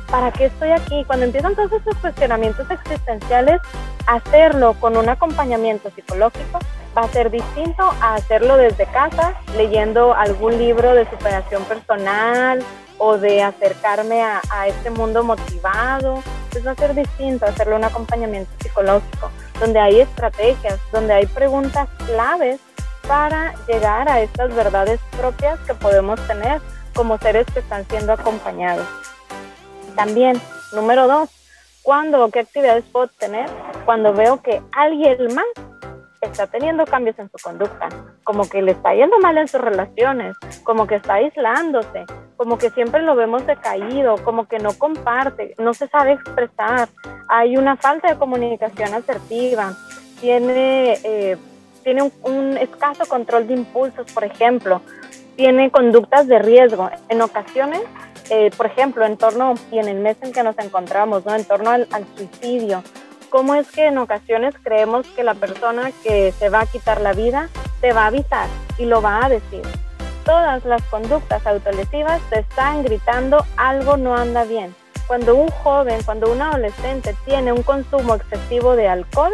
¿para 0.10 0.32
qué 0.32 0.46
estoy 0.46 0.72
aquí? 0.72 1.04
Cuando 1.06 1.26
empiezan 1.26 1.56
todos 1.56 1.72
esos 1.74 1.96
cuestionamientos 1.98 2.70
existenciales, 2.72 3.60
hacerlo 4.08 4.76
con 4.80 4.98
un 4.98 5.10
acompañamiento 5.10 5.90
psicológico 5.92 6.60
va 6.96 7.02
a 7.02 7.08
ser 7.10 7.32
distinto 7.32 7.84
a 8.02 8.16
hacerlo 8.16 8.58
desde 8.58 8.86
casa, 8.86 9.34
leyendo 9.58 10.14
algún 10.14 10.58
libro 10.58 10.94
de 10.94 11.10
superación 11.10 11.64
personal 11.66 12.64
o 12.98 13.18
de 13.18 13.42
acercarme 13.42 14.22
a, 14.22 14.42
este 14.68 14.90
mundo 14.90 15.24
motivado. 15.24 16.22
Pues 16.52 16.66
va 16.66 16.72
a 16.72 16.76
ser 16.76 16.94
distinto 16.94 17.46
hacerlo 17.46 17.76
un 17.76 17.84
acompañamiento 17.84 18.52
psicológico, 18.62 19.32
donde 19.64 19.80
hay 19.80 20.02
estrategias, 20.02 20.78
donde 20.92 21.14
hay 21.14 21.26
preguntas 21.26 21.88
claves 22.06 22.60
para 23.08 23.54
llegar 23.66 24.10
a 24.10 24.20
estas 24.20 24.54
verdades 24.54 25.00
propias 25.18 25.58
que 25.62 25.74
podemos 25.74 26.20
tener 26.28 26.60
como 26.94 27.18
seres 27.18 27.48
que 27.54 27.60
están 27.60 27.88
siendo 27.88 28.12
acompañados. 28.12 28.86
También, 29.96 30.42
número 30.74 31.08
dos, 31.08 31.30
¿cuándo 31.82 32.26
o 32.26 32.30
qué 32.30 32.40
actividades 32.40 32.84
puedo 32.92 33.08
tener? 33.08 33.50
Cuando 33.86 34.12
veo 34.12 34.42
que 34.42 34.62
alguien 34.74 35.34
más 35.34 35.46
está 36.26 36.48
teniendo 36.48 36.86
cambios 36.86 37.18
en 37.20 37.30
su 37.30 37.38
conducta, 37.42 37.90
como 38.24 38.50
que 38.50 38.62
le 38.62 38.72
está 38.72 38.94
yendo 38.94 39.20
mal 39.20 39.38
en 39.38 39.48
sus 39.48 39.62
relaciones, 39.62 40.36
como 40.64 40.88
que 40.88 40.96
está 40.96 41.16
aislándose, 41.16 42.06
como 42.36 42.58
que 42.58 42.70
siempre 42.72 43.02
lo 43.02 43.16
vemos 43.16 43.46
decaído, 43.46 44.16
como 44.24 44.48
que 44.48 44.60
no 44.60 44.74
comparte, 44.78 45.56
no 45.58 45.74
se 45.74 45.88
sabe 45.88 46.14
expresar, 46.14 46.90
hay 47.30 47.58
una 47.58 47.76
falta 47.76 48.10
de 48.10 48.18
comunicación 48.18 48.94
asertiva, 48.94 49.74
tiene, 50.20 50.98
eh, 51.04 51.38
tiene 51.84 52.12
un 52.24 52.58
escaso 52.58 53.06
control 53.06 53.48
de 53.48 53.54
impulsos, 53.54 54.12
por 54.12 54.24
ejemplo, 54.24 54.82
tiene 55.36 55.72
conductas 55.72 56.28
de 56.28 56.40
riesgo. 56.40 56.90
En 57.10 57.22
ocasiones 57.22 57.82
eh, 58.30 58.52
por 58.56 58.66
ejemplo, 58.66 59.06
en 59.06 59.18
torno, 59.18 59.54
y 59.72 59.80
en 59.80 59.88
el 59.88 60.00
mes 60.00 60.18
en 60.22 60.32
que 60.32 60.44
nos 60.44 60.58
encontramos, 60.58 61.26
¿no? 61.26 61.36
En 61.36 61.44
torno 61.46 61.70
al, 61.70 61.88
al 61.92 62.06
suicidio. 62.16 62.84
¿Cómo 63.34 63.56
es 63.56 63.68
que 63.72 63.88
en 63.88 63.98
ocasiones 63.98 64.54
creemos 64.62 65.08
que 65.16 65.24
la 65.24 65.34
persona 65.34 65.92
que 66.04 66.32
se 66.34 66.50
va 66.50 66.60
a 66.62 66.66
quitar 66.68 67.02
la 67.02 67.14
vida 67.14 67.50
te 67.82 67.92
va 67.92 68.04
a 68.04 68.08
avisar 68.08 68.48
y 68.78 68.86
lo 68.86 69.02
va 69.02 69.26
a 69.26 69.30
decir? 69.30 69.64
Todas 70.24 70.64
las 70.66 70.84
conductas 70.84 71.44
autolesivas 71.48 72.22
te 72.30 72.42
están 72.42 72.84
gritando 72.84 73.44
algo 73.58 73.98
no 73.98 74.16
anda 74.16 74.44
bien. 74.44 74.76
Cuando 75.08 75.34
un 75.34 75.50
joven, 75.50 76.04
cuando 76.04 76.32
un 76.32 76.44
adolescente 76.44 77.16
tiene 77.26 77.52
un 77.52 77.64
consumo 77.64 78.14
excesivo 78.14 78.76
de 78.76 78.88
alcohol, 78.88 79.34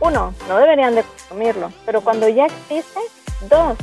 uno, 0.00 0.34
no 0.48 0.58
deberían 0.58 0.96
de 0.96 1.04
consumirlo, 1.04 1.70
pero 1.86 2.00
cuando 2.00 2.28
ya 2.28 2.46
existe, 2.46 2.98
dos, 3.48 3.78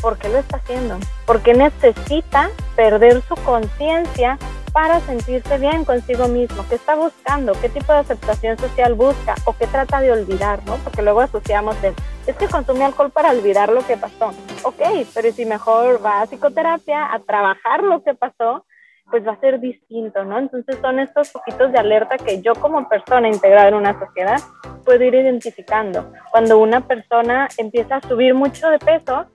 ¿por 0.00 0.16
qué 0.16 0.30
lo 0.30 0.38
está 0.38 0.56
haciendo? 0.56 0.96
Porque 1.26 1.52
necesita 1.52 2.48
perder 2.76 3.22
su 3.28 3.34
conciencia 3.44 4.38
para 4.76 5.00
sentirse 5.00 5.56
bien 5.56 5.86
consigo 5.86 6.28
mismo, 6.28 6.62
qué 6.68 6.74
está 6.74 6.96
buscando, 6.96 7.54
qué 7.62 7.70
tipo 7.70 7.94
de 7.94 8.00
aceptación 8.00 8.58
social 8.58 8.92
busca 8.92 9.34
o 9.46 9.54
qué 9.56 9.66
trata 9.66 10.02
de 10.02 10.12
olvidar, 10.12 10.60
¿no? 10.66 10.76
Porque 10.84 11.00
luego 11.00 11.22
asociamos 11.22 11.80
de, 11.80 11.94
es 12.26 12.36
que 12.36 12.46
consume 12.46 12.84
alcohol 12.84 13.10
para 13.10 13.30
olvidar 13.30 13.70
lo 13.70 13.86
que 13.86 13.96
pasó. 13.96 14.34
Ok, 14.64 14.82
pero 15.14 15.32
si 15.32 15.46
mejor 15.46 16.04
va 16.04 16.20
a 16.20 16.26
psicoterapia 16.26 17.10
a 17.10 17.20
trabajar 17.20 17.84
lo 17.84 18.02
que 18.02 18.12
pasó, 18.12 18.66
pues 19.10 19.26
va 19.26 19.32
a 19.32 19.40
ser 19.40 19.60
distinto, 19.60 20.24
¿no? 20.24 20.38
Entonces 20.38 20.76
son 20.80 20.98
estos 20.98 21.30
poquitos 21.30 21.72
de 21.72 21.78
alerta 21.78 22.16
que 22.18 22.42
yo 22.42 22.54
como 22.54 22.88
persona 22.88 23.28
integrada 23.28 23.68
en 23.68 23.74
una 23.74 23.98
sociedad 23.98 24.38
puedo 24.84 25.04
ir 25.04 25.14
identificando. 25.14 26.12
Cuando 26.30 26.58
una 26.58 26.80
persona 26.80 27.48
empieza 27.56 27.96
a 27.96 28.00
subir 28.00 28.34
mucho 28.34 28.68
de 28.68 28.78
peso, 28.78 29.26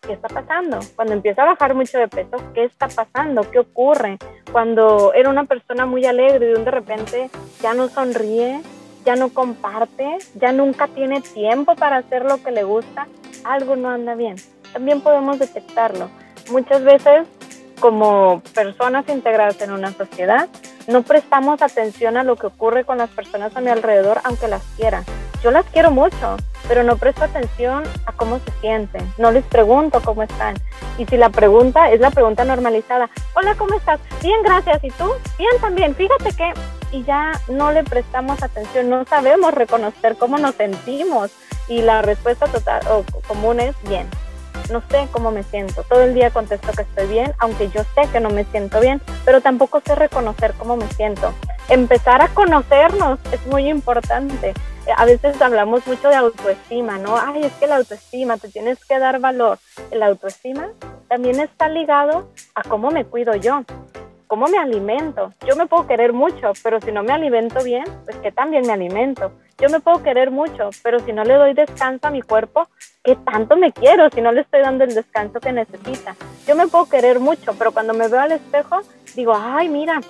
¿qué 0.00 0.14
está 0.14 0.28
pasando? 0.28 0.78
Cuando 0.96 1.14
empieza 1.14 1.42
a 1.42 1.46
bajar 1.46 1.74
mucho 1.74 1.98
de 1.98 2.08
peso, 2.08 2.36
¿qué 2.54 2.64
está 2.64 2.88
pasando? 2.88 3.50
¿Qué 3.50 3.58
ocurre? 3.58 4.18
Cuando 4.52 5.12
era 5.14 5.30
una 5.30 5.44
persona 5.44 5.86
muy 5.86 6.04
alegre 6.04 6.50
y 6.50 6.64
de 6.64 6.70
repente 6.70 7.30
ya 7.60 7.74
no 7.74 7.88
sonríe, 7.88 8.60
ya 9.04 9.16
no 9.16 9.28
comparte, 9.30 10.18
ya 10.34 10.52
nunca 10.52 10.88
tiene 10.88 11.20
tiempo 11.20 11.74
para 11.76 11.98
hacer 11.98 12.24
lo 12.24 12.42
que 12.42 12.50
le 12.50 12.64
gusta, 12.64 13.06
algo 13.44 13.76
no 13.76 13.90
anda 13.90 14.14
bien. 14.14 14.36
También 14.72 15.00
podemos 15.02 15.38
detectarlo. 15.38 16.08
Muchas 16.50 16.82
veces 16.82 17.26
como 17.80 18.42
personas 18.54 19.08
integradas 19.08 19.60
en 19.60 19.72
una 19.72 19.92
sociedad, 19.92 20.48
no 20.86 21.02
prestamos 21.02 21.62
atención 21.62 22.16
a 22.16 22.24
lo 22.24 22.36
que 22.36 22.46
ocurre 22.46 22.84
con 22.84 22.98
las 22.98 23.10
personas 23.10 23.56
a 23.56 23.60
mi 23.60 23.70
alrededor, 23.70 24.20
aunque 24.24 24.48
las 24.48 24.62
quiera. 24.76 25.02
Yo 25.42 25.50
las 25.50 25.66
quiero 25.66 25.90
mucho, 25.90 26.36
pero 26.68 26.82
no 26.82 26.96
presto 26.96 27.24
atención 27.24 27.84
a 28.06 28.12
cómo 28.12 28.38
se 28.38 28.50
sienten, 28.60 29.12
no 29.18 29.30
les 29.30 29.44
pregunto 29.44 30.00
cómo 30.02 30.22
están. 30.22 30.56
Y 30.96 31.04
si 31.06 31.16
la 31.16 31.28
pregunta 31.28 31.90
es 31.90 32.00
la 32.00 32.10
pregunta 32.10 32.44
normalizada, 32.44 33.10
hola, 33.34 33.54
¿cómo 33.56 33.74
estás? 33.74 34.00
Bien, 34.22 34.42
gracias. 34.42 34.82
¿Y 34.82 34.90
tú? 34.90 35.10
Bien, 35.38 35.52
también. 35.60 35.94
Fíjate 35.94 36.32
que, 36.34 36.52
y 36.92 37.04
ya 37.04 37.32
no 37.48 37.72
le 37.72 37.84
prestamos 37.84 38.42
atención, 38.42 38.88
no 38.88 39.04
sabemos 39.04 39.52
reconocer 39.52 40.16
cómo 40.16 40.38
nos 40.38 40.54
sentimos. 40.54 41.30
Y 41.68 41.82
la 41.82 42.02
respuesta 42.02 42.46
total 42.46 42.82
o 42.90 43.04
común 43.26 43.58
es 43.60 43.74
bien 43.88 44.06
no 44.70 44.82
sé 44.90 45.08
cómo 45.12 45.30
me 45.30 45.42
siento. 45.42 45.82
Todo 45.84 46.02
el 46.02 46.14
día 46.14 46.30
contesto 46.30 46.72
que 46.72 46.82
estoy 46.82 47.06
bien, 47.08 47.32
aunque 47.38 47.68
yo 47.68 47.82
sé 47.94 48.08
que 48.12 48.20
no 48.20 48.30
me 48.30 48.44
siento 48.44 48.80
bien, 48.80 49.00
pero 49.24 49.40
tampoco 49.40 49.80
sé 49.84 49.94
reconocer 49.94 50.54
cómo 50.58 50.76
me 50.76 50.88
siento. 50.88 51.32
Empezar 51.68 52.22
a 52.22 52.28
conocernos 52.28 53.18
es 53.32 53.46
muy 53.46 53.68
importante. 53.68 54.54
A 54.96 55.04
veces 55.06 55.40
hablamos 55.40 55.86
mucho 55.86 56.08
de 56.08 56.16
autoestima, 56.16 56.98
¿no? 56.98 57.16
Ay, 57.16 57.44
es 57.44 57.52
que 57.54 57.66
la 57.66 57.76
autoestima, 57.76 58.36
te 58.36 58.48
tienes 58.48 58.84
que 58.84 58.98
dar 58.98 59.18
valor. 59.18 59.58
La 59.90 60.06
autoestima 60.06 60.68
también 61.08 61.40
está 61.40 61.68
ligado 61.68 62.28
a 62.54 62.62
cómo 62.62 62.90
me 62.90 63.04
cuido 63.04 63.34
yo 63.34 63.64
cómo 64.26 64.48
me 64.48 64.58
alimento. 64.58 65.32
Yo 65.46 65.54
me 65.54 65.66
puedo 65.66 65.86
querer 65.86 66.12
mucho, 66.12 66.52
pero 66.64 66.80
si 66.80 66.90
no 66.90 67.04
me 67.04 67.12
alimento 67.12 67.62
bien, 67.62 67.84
pues 68.04 68.16
que 68.16 68.32
también 68.32 68.66
me 68.66 68.72
alimento. 68.72 69.30
Yo 69.58 69.68
me 69.68 69.78
puedo 69.78 70.02
querer 70.02 70.32
mucho, 70.32 70.70
pero 70.82 70.98
si 70.98 71.12
no 71.12 71.22
le 71.22 71.34
doy 71.34 71.54
descanso 71.54 72.08
a 72.08 72.10
mi 72.10 72.20
cuerpo, 72.20 72.68
¿qué 73.04 73.16
tanto 73.16 73.56
me 73.56 73.70
quiero 73.70 74.08
si 74.10 74.22
no 74.22 74.32
le 74.32 74.40
estoy 74.40 74.62
dando 74.62 74.84
el 74.84 74.94
descanso 74.94 75.38
que 75.38 75.52
necesita? 75.52 76.16
Yo 76.46 76.56
me 76.56 76.66
puedo 76.66 76.86
querer 76.86 77.20
mucho, 77.20 77.54
pero 77.58 77.70
cuando 77.70 77.92
me 77.92 78.08
veo 78.08 78.20
al 78.20 78.32
espejo, 78.32 78.80
digo, 79.14 79.34
ay, 79.36 79.68
mira, 79.68 80.00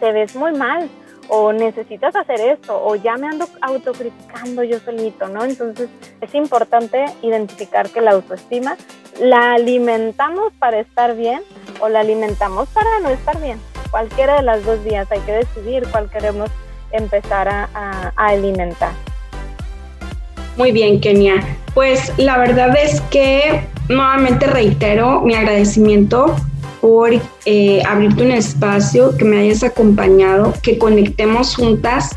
te 0.00 0.12
ves 0.12 0.34
muy 0.34 0.52
mal, 0.52 0.88
o 1.28 1.52
necesitas 1.52 2.16
hacer 2.16 2.40
esto, 2.40 2.80
o 2.82 2.94
ya 2.94 3.16
me 3.16 3.28
ando 3.28 3.46
autocriticando 3.60 4.62
yo 4.64 4.78
solito, 4.80 5.28
¿no? 5.28 5.44
Entonces 5.44 5.90
es 6.20 6.34
importante 6.34 7.04
identificar 7.22 7.90
que 7.90 8.00
la 8.00 8.12
autoestima 8.12 8.76
la 9.20 9.54
alimentamos 9.54 10.52
para 10.58 10.78
estar 10.78 11.16
bien 11.16 11.42
o 11.80 11.88
la 11.88 12.00
alimentamos 12.00 12.68
para 12.68 13.00
no 13.00 13.10
estar 13.10 13.40
bien. 13.40 13.60
Cualquiera 13.90 14.36
de 14.36 14.42
las 14.42 14.64
dos 14.64 14.82
vías 14.84 15.10
hay 15.10 15.20
que 15.20 15.32
decidir 15.32 15.86
cuál 15.90 16.10
queremos 16.10 16.50
empezar 16.92 17.48
a, 17.48 18.12
alimentar. 18.16 18.92
Muy 20.56 20.72
bien, 20.72 21.00
Kenia. 21.00 21.42
Pues 21.76 22.10
la 22.16 22.38
verdad 22.38 22.74
es 22.74 23.02
que 23.10 23.60
nuevamente 23.90 24.46
reitero 24.46 25.20
mi 25.20 25.34
agradecimiento 25.34 26.34
por 26.80 27.10
eh, 27.44 27.82
abrirte 27.86 28.22
un 28.22 28.32
espacio, 28.32 29.14
que 29.18 29.26
me 29.26 29.40
hayas 29.40 29.62
acompañado, 29.62 30.54
que 30.62 30.78
conectemos 30.78 31.54
juntas 31.54 32.16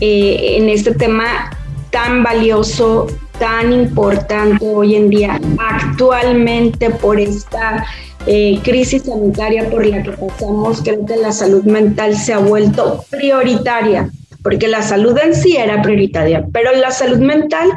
eh, 0.00 0.58
en 0.58 0.68
este 0.68 0.92
tema 0.92 1.56
tan 1.88 2.22
valioso, 2.22 3.06
tan 3.38 3.72
importante 3.72 4.62
hoy 4.62 4.96
en 4.96 5.08
día, 5.08 5.40
actualmente 5.56 6.90
por 6.90 7.18
esta 7.18 7.86
eh, 8.26 8.60
crisis 8.62 9.04
sanitaria 9.04 9.70
por 9.70 9.86
la 9.86 10.02
que 10.02 10.10
pasamos, 10.10 10.82
creo 10.82 11.06
que 11.06 11.16
la 11.16 11.32
salud 11.32 11.64
mental 11.64 12.14
se 12.14 12.34
ha 12.34 12.38
vuelto 12.40 13.02
prioritaria, 13.08 14.10
porque 14.42 14.68
la 14.68 14.82
salud 14.82 15.16
en 15.16 15.34
sí 15.34 15.56
era 15.56 15.80
prioritaria, 15.80 16.44
pero 16.52 16.72
la 16.72 16.90
salud 16.90 17.20
mental 17.20 17.70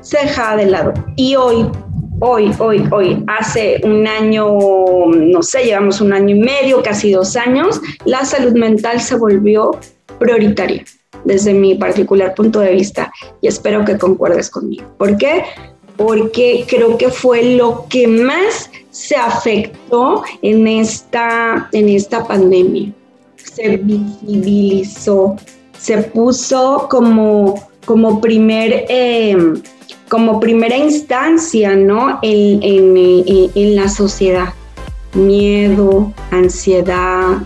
se 0.00 0.18
deja 0.18 0.56
de 0.56 0.66
lado. 0.66 0.94
Y 1.16 1.36
hoy, 1.36 1.66
hoy, 2.20 2.52
hoy, 2.58 2.88
hoy, 2.90 3.24
hace 3.26 3.80
un 3.84 4.06
año, 4.06 4.46
no 5.16 5.42
sé, 5.42 5.64
llevamos 5.64 6.00
un 6.00 6.12
año 6.12 6.36
y 6.36 6.40
medio, 6.40 6.82
casi 6.82 7.12
dos 7.12 7.36
años, 7.36 7.80
la 8.04 8.24
salud 8.24 8.52
mental 8.52 9.00
se 9.00 9.16
volvió 9.16 9.72
prioritaria 10.18 10.84
desde 11.24 11.52
mi 11.52 11.74
particular 11.74 12.34
punto 12.34 12.60
de 12.60 12.72
vista 12.72 13.12
y 13.40 13.48
espero 13.48 13.84
que 13.84 13.98
concuerdes 13.98 14.50
conmigo. 14.50 14.84
¿Por 14.96 15.16
qué? 15.16 15.44
Porque 15.96 16.64
creo 16.68 16.96
que 16.96 17.08
fue 17.08 17.56
lo 17.56 17.86
que 17.88 18.06
más 18.06 18.70
se 18.90 19.16
afectó 19.16 20.22
en 20.42 20.66
esta, 20.66 21.68
en 21.72 21.88
esta 21.88 22.26
pandemia. 22.26 22.92
Se 23.36 23.76
visibilizó, 23.78 25.36
se 25.78 25.98
puso 25.98 26.86
como, 26.88 27.68
como, 27.84 28.20
primer, 28.20 28.86
em, 28.88 29.60
como 30.08 30.40
primera 30.40 30.76
instancia 30.76 31.74
¿no? 31.76 32.18
en, 32.22 32.62
en, 32.62 33.50
en 33.54 33.76
la 33.76 33.88
sociedad. 33.88 34.54
Miedo, 35.14 36.12
ansiedad, 36.30 37.38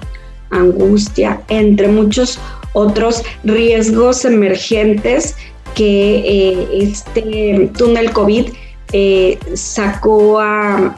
angustia, 0.50 1.42
entre 1.48 1.88
muchos 1.88 2.38
otros 2.72 3.22
riesgos 3.44 4.24
emergentes 4.24 5.36
que 5.74 6.16
eh, 6.16 6.68
este 6.72 7.70
túnel 7.76 8.12
COVID 8.12 8.48
eh, 8.92 9.38
sacó 9.54 10.38
a, 10.40 10.94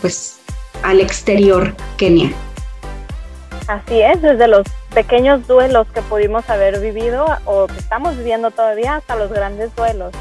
pues, 0.00 0.38
al 0.82 1.00
exterior 1.00 1.74
Kenia. 1.96 2.32
Así 3.66 4.02
es, 4.02 4.20
desde 4.20 4.46
los 4.46 4.66
pequeños 4.94 5.46
duelos 5.46 5.86
que 5.94 6.02
pudimos 6.02 6.48
haber 6.50 6.80
vivido 6.80 7.26
o 7.46 7.66
que 7.66 7.78
estamos 7.78 8.16
viviendo 8.16 8.50
todavía 8.50 8.96
hasta 8.96 9.16
los 9.16 9.32
grandes 9.32 9.74
duelos, 9.74 10.12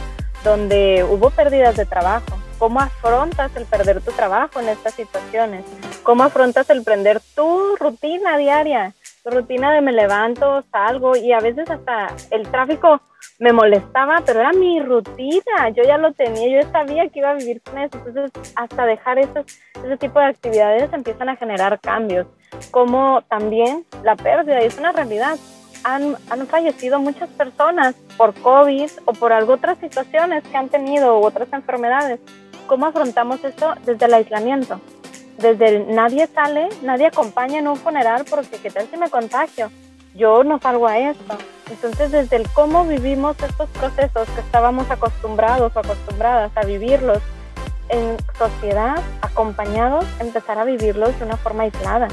donde 0.44 1.06
hubo 1.10 1.30
pérdidas 1.30 1.76
de 1.76 1.86
trabajo. 1.86 2.40
¿Cómo 2.58 2.80
afrontas 2.80 3.54
el 3.58 3.66
perder 3.66 4.02
tu 4.02 4.12
trabajo 4.12 4.62
en 4.62 4.70
estas 4.70 4.94
situaciones? 4.94 5.66
¿Cómo 6.04 6.24
afrontas 6.24 6.70
el 6.70 6.84
prender 6.84 7.20
tu 7.36 7.76
rutina 7.76 8.38
diaria? 8.38 8.94
rutina 9.26 9.72
de 9.72 9.82
me 9.82 9.94
levanto, 9.94 10.64
salgo 10.72 11.16
y 11.16 11.32
a 11.32 11.40
veces 11.40 11.70
hasta 11.70 12.14
el 12.32 12.48
tráfico 12.50 13.02
me 13.40 13.52
molestaba, 13.52 14.22
pero 14.26 14.40
era 14.40 14.52
mi 14.54 14.80
rutina, 14.80 15.70
yo 15.76 15.84
ya 15.84 15.98
lo 15.98 16.14
tenía, 16.14 16.62
yo 16.62 16.70
sabía 16.72 17.08
que 17.10 17.20
iba 17.20 17.32
a 17.32 17.36
vivir 17.36 17.62
con 17.62 17.78
eso, 17.78 17.98
entonces 17.98 18.32
hasta 18.56 18.86
dejar 18.86 19.20
ese 19.20 19.44
tipo 20.00 20.20
de 20.20 20.26
actividades 20.26 20.92
empiezan 20.94 21.30
a 21.30 21.36
generar 21.36 21.80
cambios, 21.80 22.28
como 22.72 23.22
también 23.24 23.86
la 24.04 24.16
pérdida, 24.16 24.62
y 24.64 24.68
es 24.68 24.78
una 24.78 24.92
realidad, 24.92 25.38
han, 25.84 26.16
han 26.30 26.48
fallecido 26.48 27.00
muchas 27.00 27.30
personas 27.30 27.96
por 28.18 28.34
COVID 28.36 28.90
o 29.06 29.14
por 29.14 29.34
algunas 29.34 29.60
otras 29.60 29.78
situaciones 29.80 30.44
que 30.44 30.56
han 30.56 30.70
tenido 30.70 31.20
u 31.20 31.26
otras 31.26 31.52
enfermedades. 31.52 32.20
¿Cómo 32.68 32.86
afrontamos 32.86 33.44
esto 33.44 33.74
desde 33.86 34.06
el 34.06 34.14
aislamiento? 34.14 34.80
desde 35.38 35.68
el 35.68 35.96
nadie 35.96 36.28
sale, 36.28 36.70
nadie 36.82 37.08
acompaña 37.08 37.60
en 37.60 37.68
un 37.68 37.76
funeral 37.76 38.26
porque 38.30 38.58
qué 38.58 38.70
tal 38.70 38.88
si 38.88 38.98
me 38.98 39.10
contagio, 39.10 39.70
yo 40.16 40.44
no 40.44 40.60
salgo 40.60 40.88
a 40.88 40.98
esto. 41.00 41.38
Entonces, 41.74 42.12
desde 42.12 42.36
el 42.36 42.48
cómo 42.50 42.86
vivimos 42.86 43.36
estos 43.42 43.68
procesos 43.70 44.30
que 44.30 44.42
estábamos 44.42 44.92
acostumbrados 44.92 45.76
o 45.76 45.80
acostumbradas 45.80 46.52
a 46.56 46.62
vivirlos 46.62 47.18
en 47.90 48.16
sociedad, 48.38 49.02
acompañados, 49.22 50.06
empezar 50.20 50.60
a 50.60 50.66
vivirlos 50.66 51.18
de 51.18 51.26
una 51.26 51.36
forma 51.36 51.64
aislada, 51.64 52.10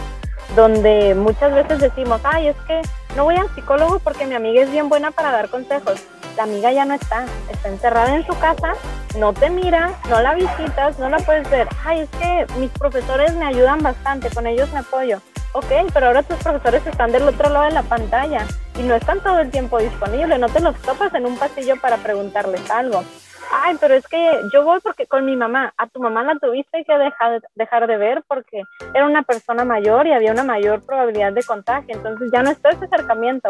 donde 0.56 1.14
muchas 1.14 1.52
veces 1.52 1.78
decimos, 1.78 2.22
ay, 2.24 2.48
es 2.48 2.56
que 2.66 2.80
no 3.14 3.24
voy 3.24 3.36
al 3.36 3.54
psicólogo 3.54 3.98
porque 3.98 4.26
mi 4.26 4.34
amiga 4.34 4.62
es 4.62 4.70
bien 4.70 4.88
buena 4.88 5.10
para 5.10 5.30
dar 5.30 5.50
consejos. 5.50 6.06
La 6.40 6.44
amiga 6.44 6.72
ya 6.72 6.86
no 6.86 6.94
está, 6.94 7.26
está 7.50 7.68
encerrada 7.68 8.16
en 8.16 8.26
su 8.26 8.32
casa 8.38 8.72
no 9.18 9.32
te 9.32 9.50
mira, 9.50 9.92
no 10.08 10.20
la 10.20 10.34
visitas, 10.34 10.98
no 10.98 11.08
la 11.08 11.18
puedes 11.18 11.48
ver. 11.50 11.68
Ay, 11.84 12.00
es 12.00 12.08
que 12.10 12.46
mis 12.58 12.70
profesores 12.70 13.34
me 13.34 13.44
ayudan 13.44 13.82
bastante, 13.82 14.30
con 14.30 14.46
ellos 14.46 14.72
me 14.72 14.78
apoyo. 14.78 15.20
Ok, 15.52 15.66
pero 15.92 16.06
ahora 16.06 16.22
tus 16.22 16.38
profesores 16.38 16.86
están 16.86 17.10
del 17.10 17.24
otro 17.24 17.50
lado 17.50 17.64
de 17.64 17.72
la 17.72 17.82
pantalla 17.82 18.46
y 18.78 18.82
no 18.82 18.94
están 18.94 19.20
todo 19.20 19.40
el 19.40 19.50
tiempo 19.50 19.78
disponibles, 19.78 20.38
no 20.38 20.48
te 20.48 20.60
los 20.60 20.76
topas 20.76 21.12
en 21.14 21.26
un 21.26 21.36
pasillo 21.36 21.74
para 21.80 21.96
preguntarles 21.96 22.70
algo. 22.70 23.02
Ay, 23.52 23.76
pero 23.80 23.94
es 23.94 24.06
que 24.06 24.42
yo 24.52 24.62
voy 24.62 24.78
porque 24.80 25.06
con 25.06 25.24
mi 25.24 25.34
mamá, 25.34 25.74
a 25.76 25.88
tu 25.88 26.00
mamá 26.00 26.22
la 26.22 26.36
tuviste 26.36 26.84
que 26.84 26.96
dejar, 26.96 27.42
dejar 27.56 27.86
de 27.88 27.96
ver 27.96 28.22
porque 28.28 28.62
era 28.94 29.06
una 29.06 29.22
persona 29.22 29.64
mayor 29.64 30.06
y 30.06 30.12
había 30.12 30.30
una 30.30 30.44
mayor 30.44 30.84
probabilidad 30.86 31.32
de 31.32 31.42
contagio, 31.42 31.96
entonces 31.96 32.30
ya 32.32 32.42
no 32.42 32.50
está 32.50 32.70
ese 32.70 32.84
acercamiento. 32.84 33.48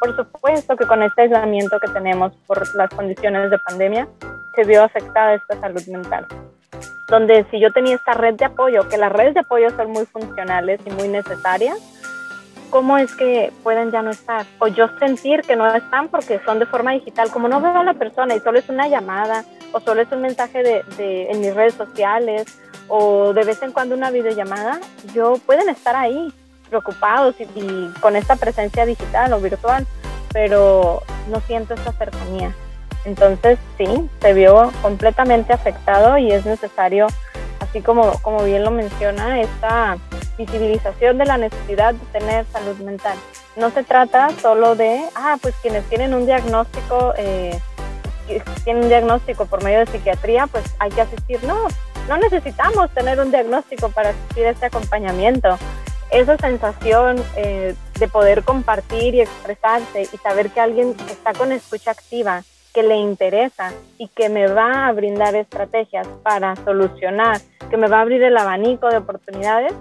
Por 0.00 0.16
supuesto 0.16 0.74
que 0.76 0.86
con 0.86 1.02
este 1.02 1.22
aislamiento 1.22 1.78
que 1.80 1.88
tenemos 1.88 2.32
por 2.46 2.62
las 2.76 2.88
condiciones 2.90 3.50
de 3.50 3.58
pandemia, 3.58 4.08
se 4.54 4.64
vio 4.64 4.84
afectada 4.84 5.34
esta 5.34 5.60
salud 5.60 5.82
mental. 5.88 6.26
Donde 7.08 7.44
si 7.50 7.60
yo 7.60 7.70
tenía 7.72 7.96
esta 7.96 8.14
red 8.14 8.34
de 8.34 8.46
apoyo, 8.46 8.88
que 8.88 8.96
las 8.96 9.12
redes 9.12 9.34
de 9.34 9.40
apoyo 9.40 9.68
son 9.70 9.90
muy 9.90 10.06
funcionales 10.06 10.80
y 10.86 10.90
muy 10.90 11.08
necesarias, 11.08 11.78
¿cómo 12.72 12.96
es 12.96 13.14
que 13.14 13.52
pueden 13.62 13.92
ya 13.92 14.00
no 14.00 14.10
estar? 14.10 14.46
O 14.58 14.66
yo 14.66 14.88
sentir 14.98 15.42
que 15.42 15.54
no 15.54 15.72
están 15.72 16.08
porque 16.08 16.40
son 16.44 16.58
de 16.58 16.66
forma 16.66 16.92
digital, 16.92 17.30
como 17.30 17.46
no 17.46 17.60
veo 17.60 17.76
a 17.76 17.84
la 17.84 17.92
persona 17.92 18.34
y 18.34 18.40
solo 18.40 18.58
es 18.58 18.68
una 18.70 18.88
llamada 18.88 19.44
o 19.72 19.80
solo 19.80 20.00
es 20.00 20.10
un 20.10 20.22
mensaje 20.22 20.62
de, 20.62 20.82
de, 20.96 21.30
en 21.30 21.40
mis 21.40 21.54
redes 21.54 21.74
sociales 21.74 22.46
o 22.88 23.34
de 23.34 23.44
vez 23.44 23.62
en 23.62 23.72
cuando 23.72 23.94
una 23.94 24.10
videollamada, 24.10 24.80
yo 25.14 25.34
pueden 25.44 25.68
estar 25.68 25.94
ahí 25.94 26.32
preocupados 26.70 27.34
y, 27.38 27.44
y 27.60 27.92
con 28.00 28.16
esta 28.16 28.36
presencia 28.36 28.86
digital 28.86 29.34
o 29.34 29.40
virtual, 29.40 29.86
pero 30.32 31.02
no 31.28 31.40
siento 31.42 31.74
esta 31.74 31.92
cercanía. 31.92 32.54
Entonces, 33.04 33.58
sí, 33.76 34.08
se 34.20 34.32
vio 34.32 34.72
completamente 34.80 35.52
afectado 35.52 36.16
y 36.16 36.32
es 36.32 36.46
necesario, 36.46 37.06
así 37.60 37.82
como, 37.82 38.12
como 38.22 38.42
bien 38.44 38.64
lo 38.64 38.70
menciona, 38.70 39.40
esta 39.40 39.98
visibilización 40.38 41.18
de 41.18 41.24
la 41.24 41.36
necesidad 41.36 41.94
de 41.94 42.18
tener 42.18 42.46
salud 42.46 42.76
mental. 42.78 43.16
No 43.56 43.70
se 43.70 43.82
trata 43.84 44.30
solo 44.40 44.74
de, 44.74 45.02
ah, 45.14 45.36
pues 45.40 45.54
quienes 45.62 45.84
tienen 45.84 46.14
un 46.14 46.26
diagnóstico, 46.26 47.14
eh, 47.16 47.58
tienen 48.64 48.84
un 48.84 48.88
diagnóstico 48.88 49.46
por 49.46 49.62
medio 49.62 49.80
de 49.80 49.86
psiquiatría, 49.86 50.46
pues 50.46 50.64
hay 50.78 50.90
que 50.90 51.02
asistir. 51.02 51.42
No, 51.44 51.66
no 52.08 52.16
necesitamos 52.16 52.90
tener 52.90 53.20
un 53.20 53.30
diagnóstico 53.30 53.90
para 53.90 54.10
asistir 54.10 54.46
a 54.46 54.50
este 54.50 54.66
acompañamiento. 54.66 55.58
Esa 56.10 56.36
sensación 56.36 57.22
eh, 57.36 57.74
de 57.98 58.08
poder 58.08 58.42
compartir 58.42 59.14
y 59.14 59.20
expresarse 59.22 60.02
y 60.02 60.16
saber 60.18 60.50
que 60.50 60.60
alguien 60.60 60.94
está 61.08 61.32
con 61.32 61.52
escucha 61.52 61.90
activa, 61.90 62.42
que 62.74 62.82
le 62.82 62.96
interesa 62.96 63.72
y 63.98 64.08
que 64.08 64.28
me 64.28 64.46
va 64.46 64.86
a 64.86 64.92
brindar 64.92 65.34
estrategias 65.34 66.06
para 66.22 66.56
solucionar, 66.56 67.40
que 67.70 67.76
me 67.76 67.88
va 67.88 67.98
a 67.98 68.00
abrir 68.00 68.22
el 68.22 68.36
abanico 68.36 68.88
de 68.88 68.98
oportunidades, 68.98 69.72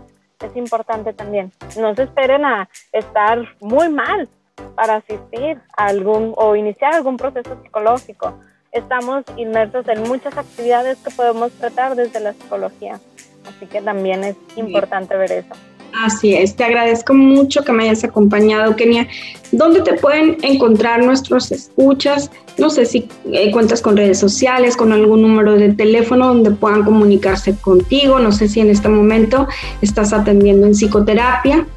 es 0.43 0.55
importante 0.55 1.13
también. 1.13 1.51
No 1.77 1.95
se 1.95 2.03
esperen 2.03 2.45
a 2.45 2.69
estar 2.91 3.39
muy 3.59 3.89
mal 3.89 4.29
para 4.75 4.95
asistir 4.95 5.59
a 5.77 5.87
algún 5.87 6.33
o 6.35 6.55
iniciar 6.55 6.93
algún 6.93 7.17
proceso 7.17 7.61
psicológico. 7.61 8.33
Estamos 8.71 9.25
inmersos 9.35 9.87
en 9.87 10.03
muchas 10.03 10.37
actividades 10.37 10.97
que 10.99 11.11
podemos 11.11 11.51
tratar 11.53 11.95
desde 11.95 12.19
la 12.21 12.33
psicología, 12.33 12.99
así 13.47 13.65
que 13.67 13.81
también 13.81 14.23
es 14.23 14.37
importante 14.55 15.17
ver 15.17 15.31
eso. 15.31 15.70
Así 15.93 16.33
es, 16.35 16.55
te 16.55 16.63
agradezco 16.63 17.13
mucho 17.13 17.63
que 17.63 17.71
me 17.73 17.83
hayas 17.83 18.03
acompañado, 18.03 18.75
Kenia. 18.75 19.07
¿Dónde 19.51 19.81
te 19.81 19.93
pueden 19.93 20.37
encontrar 20.41 21.03
nuestros 21.03 21.51
escuchas? 21.51 22.31
No 22.57 22.69
sé 22.69 22.85
si 22.85 23.09
eh, 23.31 23.51
cuentas 23.51 23.81
con 23.81 23.97
redes 23.97 24.17
sociales, 24.17 24.77
con 24.77 24.93
algún 24.93 25.21
número 25.21 25.55
de 25.55 25.73
teléfono 25.73 26.27
donde 26.27 26.51
puedan 26.51 26.83
comunicarse 26.83 27.55
contigo. 27.57 28.19
No 28.19 28.31
sé 28.31 28.47
si 28.47 28.61
en 28.61 28.69
este 28.69 28.87
momento 28.87 29.47
estás 29.81 30.13
atendiendo 30.13 30.65
en 30.65 30.73
psicoterapia. 30.73 31.67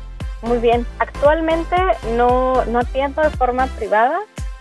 Muy 0.42 0.58
bien, 0.58 0.86
actualmente 0.98 1.76
no, 2.16 2.64
no 2.66 2.80
atiendo 2.80 3.22
de 3.22 3.30
forma 3.30 3.66
privada, 3.66 4.20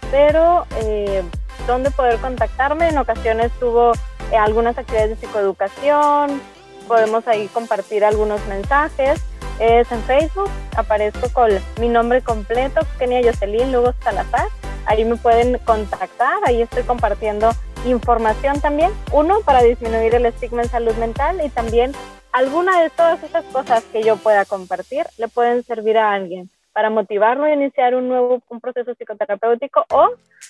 pero 0.10 0.66
eh, 0.82 1.22
donde 1.68 1.92
poder 1.92 2.18
contactarme. 2.20 2.90
En 2.90 2.98
ocasiones 2.98 3.52
tuvo 3.60 3.92
eh, 4.32 4.38
algunas 4.38 4.78
actividades 4.78 5.12
de 5.12 5.28
psicoeducación, 5.28 6.42
podemos 6.88 7.28
ahí 7.28 7.48
compartir 7.54 8.04
algunos 8.04 8.46
mensajes 8.48 9.22
es 9.64 9.90
en 9.92 10.04
Facebook, 10.04 10.50
aparezco 10.76 11.30
con 11.32 11.50
mi 11.80 11.88
nombre 11.88 12.22
completo, 12.22 12.82
Kenia 13.00 13.22
Jocelyn 13.24 13.72
Lugo 13.72 13.94
Salazar. 14.04 14.48
Ahí 14.86 15.06
me 15.06 15.16
pueden 15.16 15.58
contactar, 15.60 16.38
ahí 16.46 16.62
estoy 16.62 16.84
compartiendo 16.84 17.50
información 17.86 18.60
también. 18.60 18.92
Uno, 19.14 19.40
para 19.46 19.64
disminuir 19.64 20.16
el 20.16 20.26
estigma 20.26 20.64
en 20.64 20.70
salud 20.70 20.94
mental 20.96 21.42
y 21.44 21.50
también 21.50 21.94
alguna 22.34 22.82
de 22.82 22.90
todas 22.90 23.24
esas 23.24 23.46
cosas 23.46 23.84
que 23.94 24.04
yo 24.04 24.18
pueda 24.18 24.44
compartir 24.44 25.06
le 25.18 25.30
pueden 25.30 25.64
servir 25.64 25.98
a 25.98 26.12
alguien 26.12 26.50
para 26.74 26.90
motivarlo 26.90 27.46
a 27.46 27.54
iniciar 27.54 27.96
un 27.96 28.10
nuevo 28.10 28.42
un 28.50 28.60
proceso 28.60 28.94
psicoterapéutico 28.96 29.86
o 29.92 30.10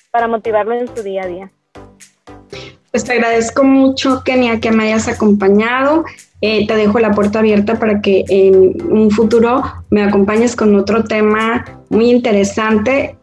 para 0.10 0.28
motivarlo 0.28 0.74
en 0.74 0.88
su 0.88 1.04
día 1.04 1.24
a 1.24 1.28
día. 1.28 1.52
Pues 2.90 3.04
te 3.04 3.14
agradezco 3.14 3.64
mucho, 3.64 4.22
Kenia, 4.24 4.60
que 4.60 4.72
me 4.72 4.86
hayas 4.86 5.08
acompañado. 5.08 6.06
Eh, 6.46 6.68
te 6.68 6.76
dejo 6.76 7.00
la 7.00 7.12
puerta 7.12 7.40
abierta 7.40 7.80
para 7.80 8.02
que 8.02 8.26
en 8.28 8.76
un 8.92 9.10
futuro 9.12 9.64
me 9.90 10.04
acompañes 10.04 10.58
con 10.58 10.76
otro 10.76 11.06
tema 11.06 11.64
muy 11.90 12.12
interesante. 12.12 13.16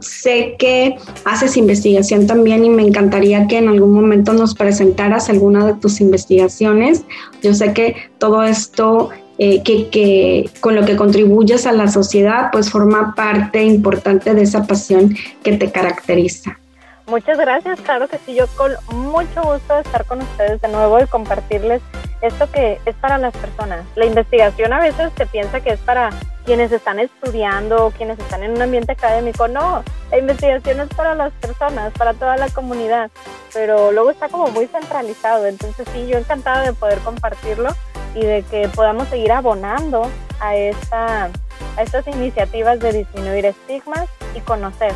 Sé 0.00 0.56
que 0.58 0.96
haces 1.24 1.56
investigación 1.56 2.26
también 2.26 2.64
y 2.64 2.70
me 2.70 2.82
encantaría 2.82 3.46
que 3.46 3.58
en 3.58 3.68
algún 3.68 3.92
momento 3.92 4.32
nos 4.32 4.56
presentaras 4.56 5.30
alguna 5.30 5.64
de 5.64 5.74
tus 5.74 6.00
investigaciones. 6.00 7.04
Yo 7.40 7.54
sé 7.54 7.72
que 7.72 7.94
todo 8.18 8.42
esto 8.42 9.10
eh, 9.38 9.62
que, 9.62 9.88
que, 9.88 10.50
con 10.58 10.74
lo 10.74 10.84
que 10.84 10.96
contribuyes 10.96 11.66
a 11.66 11.72
la 11.72 11.86
sociedad, 11.86 12.50
pues 12.50 12.68
forma 12.68 13.14
parte 13.14 13.62
importante 13.62 14.34
de 14.34 14.42
esa 14.42 14.66
pasión 14.66 15.14
que 15.44 15.56
te 15.56 15.70
caracteriza. 15.70 16.58
Muchas 17.06 17.36
gracias, 17.36 17.80
claro 17.80 18.08
que 18.08 18.18
sí, 18.18 18.34
yo 18.34 18.46
con 18.56 18.72
mucho 18.88 19.42
gusto 19.42 19.74
de 19.74 19.80
estar 19.80 20.04
con 20.04 20.22
ustedes 20.22 20.60
de 20.60 20.68
nuevo 20.68 21.00
y 21.00 21.06
compartirles 21.06 21.82
esto 22.22 22.50
que 22.50 22.80
es 22.86 22.94
para 22.96 23.18
las 23.18 23.36
personas. 23.36 23.84
La 23.96 24.06
investigación 24.06 24.72
a 24.72 24.78
veces 24.78 25.10
se 25.16 25.26
piensa 25.26 25.60
que 25.60 25.70
es 25.70 25.80
para 25.80 26.10
quienes 26.44 26.70
están 26.70 27.00
estudiando, 27.00 27.92
quienes 27.96 28.18
están 28.18 28.44
en 28.44 28.52
un 28.52 28.62
ambiente 28.62 28.92
académico. 28.92 29.48
No, 29.48 29.82
la 30.10 30.18
investigación 30.18 30.80
es 30.80 30.88
para 30.90 31.14
las 31.14 31.32
personas, 31.34 31.92
para 31.94 32.14
toda 32.14 32.36
la 32.36 32.48
comunidad, 32.48 33.10
pero 33.52 33.90
luego 33.90 34.10
está 34.10 34.28
como 34.28 34.48
muy 34.48 34.66
centralizado. 34.68 35.46
Entonces 35.46 35.86
sí, 35.92 36.06
yo 36.06 36.18
encantada 36.18 36.62
de 36.62 36.72
poder 36.72 36.98
compartirlo 37.00 37.70
y 38.14 38.24
de 38.24 38.42
que 38.44 38.68
podamos 38.68 39.08
seguir 39.08 39.32
abonando 39.32 40.08
a, 40.38 40.54
esta, 40.54 41.24
a 41.76 41.82
estas 41.82 42.06
iniciativas 42.06 42.78
de 42.78 42.92
disminuir 42.92 43.46
estigmas 43.46 44.08
y 44.36 44.40
conocer 44.40 44.92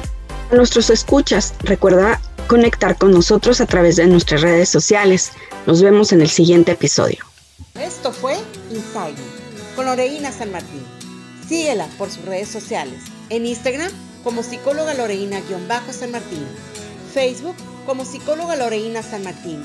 nuestros 0.51 0.91
escuchas. 0.91 1.55
Recuerda 1.61 2.21
conectar 2.47 2.97
con 2.97 3.11
nosotros 3.11 3.61
a 3.61 3.67
través 3.67 3.97
de 3.97 4.07
nuestras 4.07 4.43
redes 4.43 4.69
sociales. 4.69 5.33
Nos 5.67 5.83
vemos 5.83 6.13
en 6.13 6.21
el 6.21 6.29
siguiente 6.29 6.73
episodio. 6.73 7.25
Esto 7.75 8.13
fue 8.13 8.37
Inside 8.71 9.17
con 9.75 9.87
Loreina 9.87 10.33
San 10.33 10.53
Martín. 10.53 10.83
Síguela 11.47 11.87
por 11.99 12.11
sus 12.11 12.25
redes 12.25 12.49
sociales. 12.49 13.01
En 13.29 13.47
Instagram 13.47 13.91
como 14.27 14.43
psicóloga 14.43 14.93
Loreina-San 14.95 16.11
Martín. 16.11 16.45
Facebook 17.15 17.55
como 17.87 18.05
psicóloga 18.05 18.57
Loreina 18.57 19.03
San 19.03 19.23
Martín. 19.23 19.63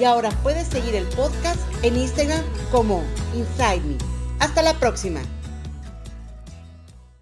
Y 0.00 0.04
ahora 0.04 0.30
puedes 0.42 0.66
seguir 0.66 0.96
el 0.96 1.06
podcast 1.06 1.60
en 1.82 1.96
Instagram 1.96 2.42
como 2.72 3.04
Inside 3.36 3.82
Me. 3.82 3.96
Hasta 4.40 4.62
la 4.62 4.74
próxima. 4.74 5.20